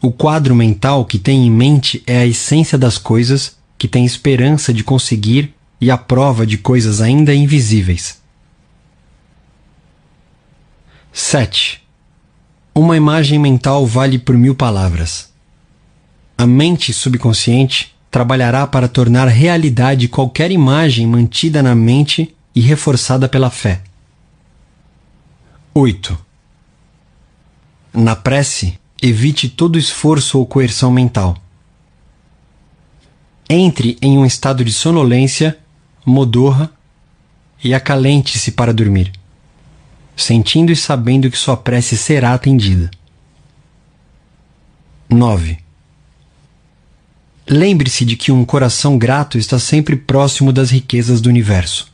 O 0.00 0.12
quadro 0.12 0.54
mental 0.54 1.04
que 1.04 1.18
tem 1.18 1.46
em 1.46 1.50
mente 1.50 2.02
é 2.06 2.18
a 2.18 2.26
essência 2.26 2.78
das 2.78 2.96
coisas 2.96 3.56
que 3.76 3.88
tem 3.88 4.04
esperança 4.04 4.72
de 4.72 4.84
conseguir 4.84 5.52
e 5.80 5.90
a 5.90 5.98
prova 5.98 6.46
de 6.46 6.58
coisas 6.58 7.00
ainda 7.00 7.34
invisíveis. 7.34 8.18
7. 11.20 11.82
Uma 12.72 12.96
imagem 12.96 13.40
mental 13.40 13.84
vale 13.84 14.20
por 14.20 14.38
mil 14.38 14.54
palavras. 14.54 15.28
A 16.38 16.46
mente 16.46 16.92
subconsciente 16.92 17.92
trabalhará 18.08 18.68
para 18.68 18.86
tornar 18.86 19.26
realidade 19.26 20.06
qualquer 20.06 20.52
imagem 20.52 21.08
mantida 21.08 21.60
na 21.60 21.74
mente 21.74 22.34
e 22.54 22.60
reforçada 22.60 23.28
pela 23.28 23.50
fé. 23.50 23.82
8. 25.74 26.16
Na 27.92 28.14
prece, 28.14 28.78
evite 29.02 29.48
todo 29.48 29.76
esforço 29.76 30.38
ou 30.38 30.46
coerção 30.46 30.92
mental. 30.92 31.36
Entre 33.50 33.98
em 34.00 34.16
um 34.16 34.24
estado 34.24 34.64
de 34.64 34.72
sonolência, 34.72 35.58
modorra 36.06 36.70
e 37.62 37.74
acalente-se 37.74 38.52
para 38.52 38.72
dormir, 38.72 39.17
sentindo 40.22 40.72
e 40.72 40.76
sabendo 40.76 41.30
que 41.30 41.38
sua 41.38 41.56
prece 41.56 41.96
será 41.96 42.34
atendida. 42.34 42.90
9. 45.08 45.58
Lembre-se 47.48 48.04
de 48.04 48.16
que 48.16 48.30
um 48.30 48.44
coração 48.44 48.98
grato 48.98 49.38
está 49.38 49.58
sempre 49.58 49.96
próximo 49.96 50.52
das 50.52 50.70
riquezas 50.70 51.20
do 51.20 51.28
universo. 51.28 51.90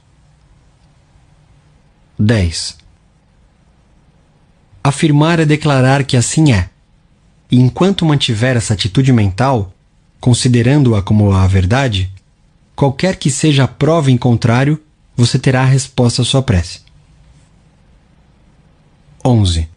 10. 2.18 2.76
Afirmar 4.82 5.38
é 5.38 5.44
declarar 5.44 6.04
que 6.04 6.16
assim 6.16 6.52
é. 6.52 6.70
E 7.50 7.60
enquanto 7.60 8.04
mantiver 8.04 8.56
essa 8.56 8.74
atitude 8.74 9.12
mental, 9.12 9.72
considerando-a 10.20 11.02
como 11.02 11.30
a 11.32 11.46
verdade, 11.46 12.10
qualquer 12.74 13.16
que 13.16 13.30
seja 13.30 13.64
a 13.64 13.68
prova 13.68 14.10
em 14.10 14.16
contrário, 14.16 14.82
você 15.16 15.38
terá 15.38 15.62
a 15.62 15.66
resposta 15.66 16.22
à 16.22 16.24
sua 16.24 16.42
prece. 16.42 16.83
11. 19.24 19.68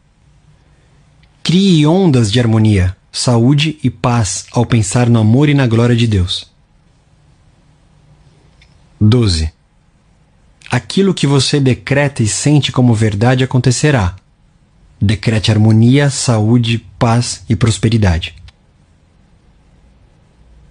Crie 1.44 1.88
ondas 1.88 2.32
de 2.32 2.40
harmonia, 2.40 2.96
saúde 3.12 3.78
e 3.84 3.90
paz 3.90 4.46
ao 4.52 4.66
pensar 4.66 5.10
no 5.10 5.20
amor 5.20 5.50
e 5.50 5.54
na 5.54 5.66
glória 5.66 5.96
de 5.96 6.06
Deus. 6.08 6.52
12. 9.00 9.52
Aquilo 10.70 11.14
que 11.14 11.26
você 11.26 11.60
decreta 11.60 12.22
e 12.22 12.28
sente 12.28 12.72
como 12.72 12.94
verdade 12.94 13.44
acontecerá 13.44 14.16
decrete 15.00 15.52
harmonia, 15.52 16.10
saúde, 16.10 16.80
paz 16.98 17.44
e 17.48 17.56
prosperidade. 17.56 18.36